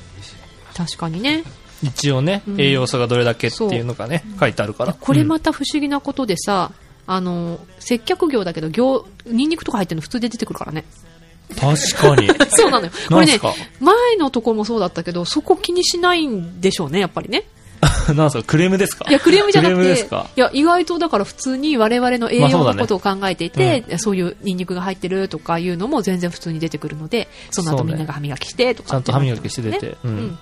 [0.76, 1.44] 確かにね。
[1.84, 4.94] 一応ね、うん栄養素がどれだけっていうのがね、書いてあるから。
[4.94, 6.72] これまた不思議なことでさ、
[7.06, 10.84] あの、接客業だけど、業、ニンニクとか入ってるの普通で出てくるからね。
[11.02, 11.18] うん
[11.56, 12.28] 確かに。
[12.50, 12.92] そうなのよ。
[13.10, 13.40] これね
[13.80, 17.46] 前のところもそうだったけど、そこ気にしないんでしょうね、やっぱりね。
[18.16, 19.06] なんすか、クレームですか？
[19.10, 20.28] いや、クレームじゃなくて、ですか？
[20.36, 30.40] いや、意外とだから普通に我々の栄養のことを考えていて、そういうニンニクが入ってるとかいうのも全然普通に出てくるので、そのそうね後みんなが歯磨きしてとかちゃんと歯磨きして出てねうんうん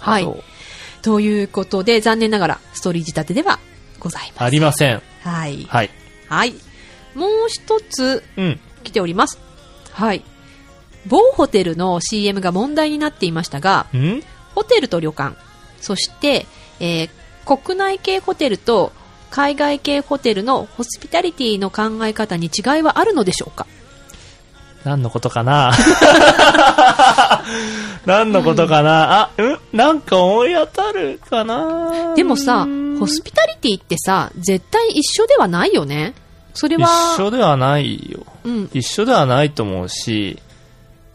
[0.00, 0.30] はいそ。
[0.30, 0.42] う
[1.02, 3.58] ということで、残念ながらストーリー仕立てでは
[4.00, 4.44] ございます。
[4.44, 5.02] ありません。
[5.22, 5.66] はい。
[5.68, 5.90] はい。
[6.28, 6.54] はい。
[7.14, 8.60] もう一つうん。
[8.82, 9.38] 来ております。
[9.92, 10.24] はい。
[11.06, 14.22] 某ホテルの CM が問題になっていましたが、ん？
[14.54, 15.36] ホテルと旅館、
[15.80, 16.46] そして、
[16.80, 17.10] えー
[17.46, 18.90] 国内系ホテルと
[19.30, 23.66] 海外系ホテルのホスピタリティの考え方に違いはあるのでしょうか？
[24.82, 25.70] 何のことかな？
[28.06, 29.58] 何のことかな、あ、うん？
[29.72, 32.14] なんか思い当たるかな？
[32.16, 36.14] でもさうん、ホスピタリティってさ、絶対一緒ではないよね。
[36.54, 38.24] それ一は、緒ではないよ。
[38.44, 40.38] うん、一緒ではないと思うし、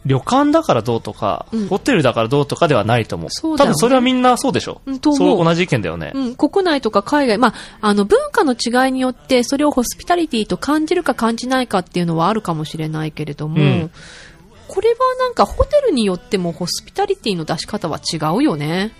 [0.05, 3.29] 旅館だからどうとか、うんホテルだからどうとかではないと思う。
[3.31, 4.81] そうだよね多分それはみんなそうでしょ。
[4.85, 6.11] うんと思うそう同じ意見だよね。
[6.15, 13.91] うん、国内とか海外、まあ、あの、文化の違いによって、それをホスピタリティと感じるか感じないかっていうのはあるかもしれないけれども、うん
[14.69, 18.91] これはなんかホテルによってもホスピタリティの出し方は違うよね。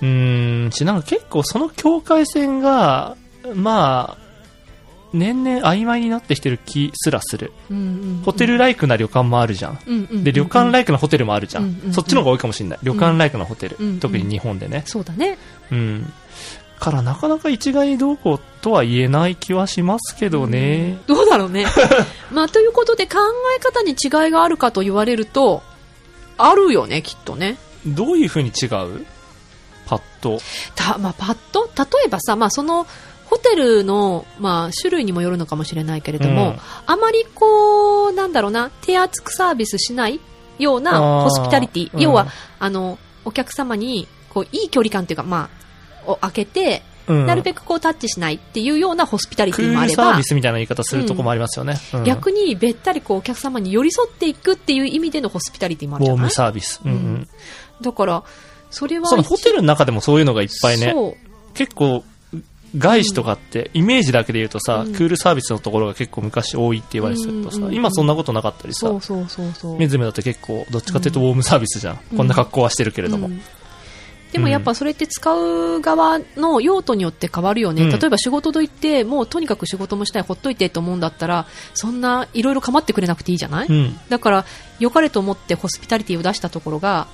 [0.00, 3.16] うーん、し、なんか結構その境界線が、
[3.52, 4.27] まあ、
[5.12, 7.52] 年々曖昧になってきてる気すらする。
[7.70, 7.80] うんう
[8.20, 9.78] んホテルライクな旅館もあるじゃん。
[9.86, 11.64] うんうんうんで、旅館ライクなホテルもあるじゃん。
[11.64, 12.78] うんうんうんそっちの方が多いかもしれない。
[12.82, 13.76] 旅館ライクなホテル。
[13.78, 14.82] うんうん特に日本でね。
[14.86, 15.38] そうだね。
[15.70, 16.12] うん。
[16.78, 20.98] からなかなか一概にどうこうとは言えない気はしますけどね。
[21.06, 21.66] どうだろうね。
[22.30, 23.16] まあ、ということで考
[23.56, 25.62] え方に違いがあるかと言われると、
[26.36, 27.56] あるよね、きっとね。
[27.86, 29.06] どういう風に違う？
[29.86, 30.38] パッと。
[30.76, 32.86] た、まあ、パッと、例えばさ、まあ、その、
[33.28, 36.58] ホテルの、まあ、種類にもよるのかもしれないけれども、うん。
[36.86, 40.20] あまりこう、なんだろうな、手厚くサービスしない
[40.58, 41.90] ようなホスピタリティ。
[41.92, 42.00] うん。
[42.00, 42.28] 要は、
[42.58, 45.50] あの、お客様に、こう、いい距離感というか、ま
[46.06, 47.26] あ、を開けて、うん。
[47.26, 51.78] なるべくこう、タッチしないっていうようなホスピタリテクィもあればールサービ、スみたいな言い方するとこもありますよね。
[51.94, 52.04] うん。
[52.04, 56.32] 逆にべったりこう、お客様に寄り添っていくっていう意味でのホスピタリティもあるウォームじゃない？
[56.32, 56.80] サービス。
[56.84, 57.28] うんうん。
[57.80, 58.22] だから、
[58.70, 60.94] それはそのホテルの中でもそういうのがいっぱいね。
[61.54, 62.04] 結構、
[62.76, 69.78] 外資とかって、イメージだけで言うとさ、うんクールサービスのところが結構昔多いって言われてたけどさ、うんうんうん今そんなことなかったりさそ、うそうそうそう。
[69.78, 71.96] メズメだって結構、どっちかっていうとウォームサービスじゃん。
[72.16, 73.28] こんな格好はしてるけれども。
[73.28, 73.40] うん
[74.32, 77.84] でもやっぱそれって使う側の用途によって変わるよね。
[77.84, 83.98] うん例えば仕事といって、もうとにかく仕事もしたい、ほっといてと思うんだったら、そんないろいろ構ってくれなくていいじゃない、うん。
[84.10, 84.44] だから、
[84.78, 87.08] 良かれと思ってホスピタリティを出したところが、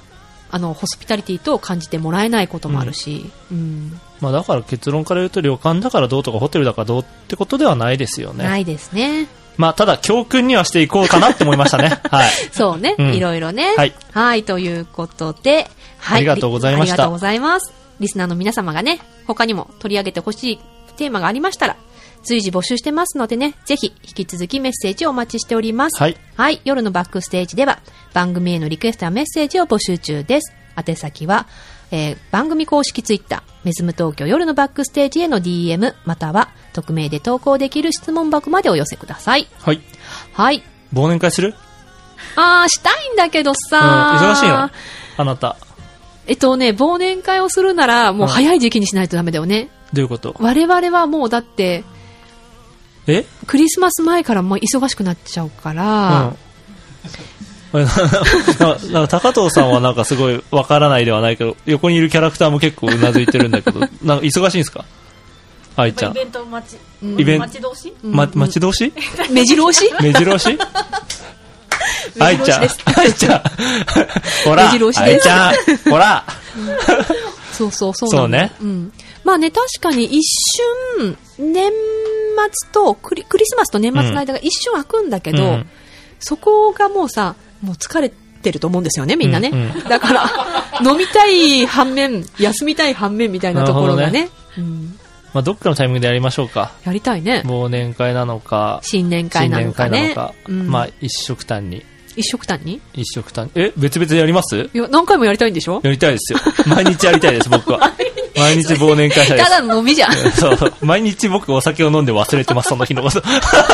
[0.54, 4.00] あの、ホスピタリティと感じてもらえないこともあるし、うん。
[4.20, 8.44] まあだから結論から言うと旅館だからどうとかホテルだからどうってことではないですよね。
[8.44, 9.26] ないですね。
[9.56, 12.00] まあただ教訓にはしていこうかなって思いましたね。
[12.08, 12.30] はい。
[12.52, 13.74] そうね、うんいろいろね。
[13.76, 13.92] はい。
[14.12, 15.68] はい、ということで、
[15.98, 16.18] はい。
[16.18, 17.72] ありがとうございましたありがとうございます。
[17.98, 20.60] リスナーの皆様がね、他にも取り上げてほしい
[20.96, 21.76] テーマがありましたら、
[22.24, 26.00] 随時募集してますのでね、ぜひ引き続きメッセージをお待ちしております。
[26.02, 26.16] はい。
[26.36, 27.80] はい、夜のバックステージでは、
[28.12, 30.52] 番組へのリクエストやメッセージを募集中です。
[30.76, 31.46] 宛先は、
[31.90, 39.46] えー番組公式ツイッター、メズム東京夜のバックステージへの DM、または、匿名で投稿できる質問箱までお寄せください。
[39.60, 39.80] はい。
[40.32, 40.62] はい。
[40.92, 41.54] 忘年会する？
[42.36, 43.54] あー、したいんだけどうん。
[43.54, 44.70] さ忙しいの
[45.18, 45.56] あなた。
[46.26, 49.68] えっとね、忘年会をするなら、もう早い時期にしないとダメだよね。
[49.92, 50.34] どういうこと？
[50.40, 51.84] 我々はもうだって、
[53.06, 53.24] え？
[53.46, 56.34] クリスマス前からもう忙しくなっちゃうから、
[57.72, 57.84] うん。
[57.84, 64.84] ななんか高藤さんはなんかすごいわからないではないけど、横にいるキャラクターも結構うなずいてるんだけど、 なんか忙しいんですか？
[65.76, 66.12] 愛ちゃん。
[66.12, 67.20] イベント待ち、うん？
[67.20, 67.92] イベン待ち遠し？
[68.02, 68.92] ま、待ち遠し？
[69.30, 69.92] 目白押し？
[70.00, 70.58] 目白押し？
[72.20, 72.62] 愛ちゃん。
[72.96, 73.42] 愛ちゃん。
[74.44, 75.24] ほら目白押し愛です。
[75.24, 75.54] ちゃん。
[75.90, 76.24] ほら。
[77.52, 78.52] そうそうそうなのそうね。
[78.62, 78.92] ん。
[79.24, 80.22] まあね、確かに一
[80.98, 85.66] 瞬、年末とクリ、クリスマスと年末の間が一瞬空くんだけど、うん
[86.20, 89.50] そこがもうさ、もう疲れてると思うんですよね、みんなね。
[89.52, 90.30] うんうんだから、
[90.82, 94.30] 飲みたい反面、休みたい反面みたいなところがね。
[94.56, 94.98] うん
[95.34, 96.72] まあ、どっかのタイミングでやりましょうか。
[96.86, 97.42] やりたいね。
[97.44, 99.98] 忘年会なのか、新年会新年なのかね。
[99.98, 101.84] 会なのか、うんまあ、一食単に。
[102.16, 102.80] 一食単に？
[102.94, 103.50] 一食単に。
[103.56, 104.56] え、別々でやります？
[104.72, 105.80] いや、何回もやりたいんでしょ？
[105.82, 106.38] やりたいですよ。
[106.66, 107.92] 毎日やりたいです、僕は。
[108.36, 109.48] 毎日忘年会ですた。
[109.48, 110.12] だの飲みじゃん。
[110.32, 110.74] そう。
[110.82, 113.22] 毎日僕お酒を飲んで忘れてます、その日のこと。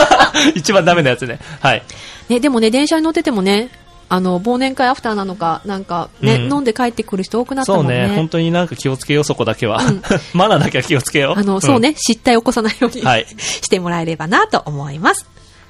[0.55, 1.39] 一番ダメなやつね。
[1.61, 1.83] はい。
[2.29, 3.71] ね、でもね、電車に乗っててもね、
[4.09, 7.89] あの、忘年会アフターなのか、なんかね、うん飲んで帰ってくる人多くなったもね。
[7.89, 9.81] そうんね、本当になんか気をつけよう、そこだけは。
[10.35, 11.41] マナーだけは気をつけよう。
[11.41, 15.27] あの、そうね、失態を起こさないように、はいしてもらえればなと思います。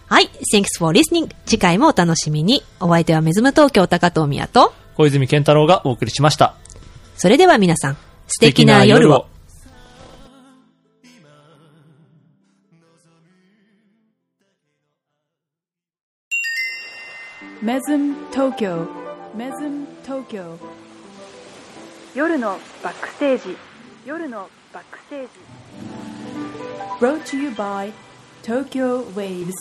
[0.09, 0.31] はい。
[0.53, 1.29] Thanks for listening.
[1.47, 2.65] 次回もお楽しみに。
[2.81, 6.55] お相手はメズム東京高藤宮と、小泉健太郎がお送りしました。
[7.17, 7.97] それでは皆さん、
[8.33, 9.27] 素敵な夜を。。
[17.61, 18.87] メズム東京
[19.35, 20.59] メズム東京
[22.15, 23.57] 夜のバックステージ
[24.07, 25.29] 夜のバックステージ
[27.01, 27.93] Brought to you by
[28.43, 29.53] Tokyo Waves